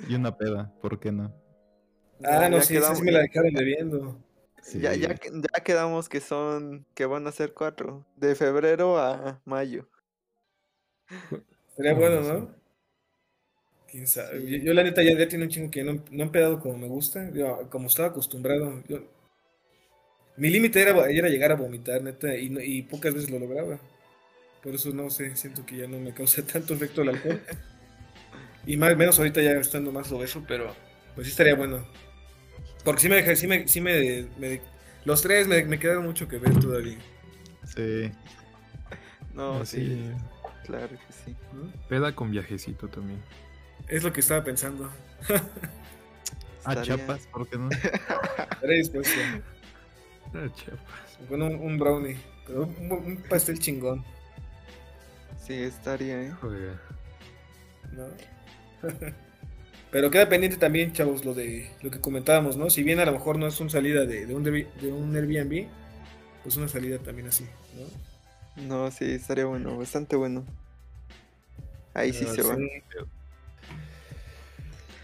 [0.09, 1.33] Y una peda, ¿por qué no?
[2.25, 4.19] Ah, no, sí, esa sí me la dejaron debiendo.
[4.75, 5.19] Ya, ya, Sí.
[5.21, 9.89] que- ya quedamos que son, que van a ser cuatro, de febrero a mayo.
[11.77, 12.55] Sería No, bueno, no.
[13.89, 14.05] Sí.
[14.49, 16.79] Yo, yo, la neta ya, ya tiene un chingo que no, no he empedado como
[16.79, 18.83] me gusta, yo, como estaba acostumbrado.
[18.89, 19.03] yo-
[20.37, 23.79] mi límite era, era llegar a vomitar, neta, y, no- y pocas veces lo lograba.
[24.63, 27.41] Por eso no sé, siento que ya no me causa tanto efecto el alcohol.
[28.67, 30.75] Y más menos ahorita ya estando más obeso, pero
[31.15, 31.85] pues sí estaría bueno.
[32.85, 34.61] Porque sí me deja, sí me, sí me, me-
[35.05, 36.99] los tres me, me quedaron mucho que ver todavía.
[37.75, 38.11] Sí.
[39.35, 40.11] No, Así sí,
[40.65, 41.37] claro que sí.
[41.53, 41.73] ¿no?
[41.89, 43.21] Peda con viajecito también.
[43.89, 44.91] Es lo que estaba pensando.
[46.65, 47.69] A Estaría- Chiapas, ¿por qué no?
[48.53, 49.19] Estaré dispuesto.
[50.35, 51.19] Ah, Chiapas.
[51.29, 52.17] Con un, un brownie,
[52.47, 54.05] pero un, un pastel chingón,
[55.45, 56.31] Sí, estaría, ¿eh?
[56.41, 56.79] Joder.
[57.93, 58.07] ¿no?
[59.91, 62.71] Pero queda pendiente también, chavos, lo de lo que comentábamos, ¿no?
[62.71, 65.15] Si bien a lo mejor no es una salida de, de un, Airbnb- de un
[65.15, 65.69] Airbnb,
[66.43, 67.45] pues una salida también así,
[67.75, 67.87] ¿no?
[68.57, 70.47] No, sí, estaría bueno, bastante bueno.
[71.95, 72.57] Ahí sí se va.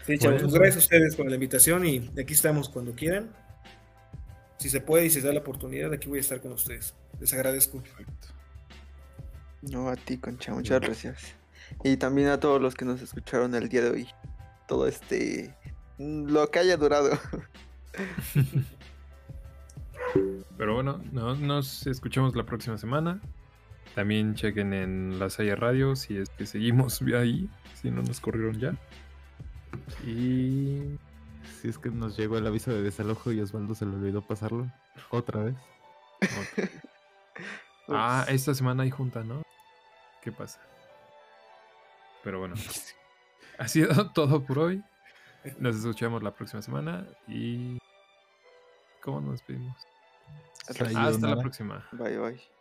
[0.05, 0.63] Sí, chavos, pues Bueno.
[0.63, 3.29] gracias a ustedes por la invitación y aquí estamos cuando quieran.
[4.57, 6.93] Si se puede y se da la oportunidad, aquí voy a estar con ustedes.
[7.19, 7.81] Les agradezco.
[9.61, 11.38] No, a ti, Concha, muchas gracias.
[11.83, 14.07] Y también a todos los que nos escucharon el día de hoy.
[14.67, 15.55] Todo este.
[15.97, 17.11] Lo que haya durado.
[20.57, 23.21] Pero bueno, no- nos escuchamos la próxima semana.
[23.95, 27.49] También chequen en la Saya Radio si es que seguimos ahí,
[27.81, 28.73] si no nos corrieron ya.
[30.05, 30.97] Y
[31.61, 34.71] Si es que nos llegó el aviso de desalojo y Osvaldo se le olvidó pasarlo.
[35.09, 35.55] Otra vez.
[37.87, 39.41] ah, esta semana hay junta, ¿no?
[40.21, 40.59] ¿Qué pasa?
[42.23, 42.55] Pero bueno,
[43.57, 44.83] ha sido todo por hoy.
[45.57, 47.77] Nos escuchamos la próxima semana y
[49.01, 49.75] ¿cómo nos despedimos?
[50.67, 51.87] Hasta- Hasta la próxima.
[51.93, 52.58] Bye, bye.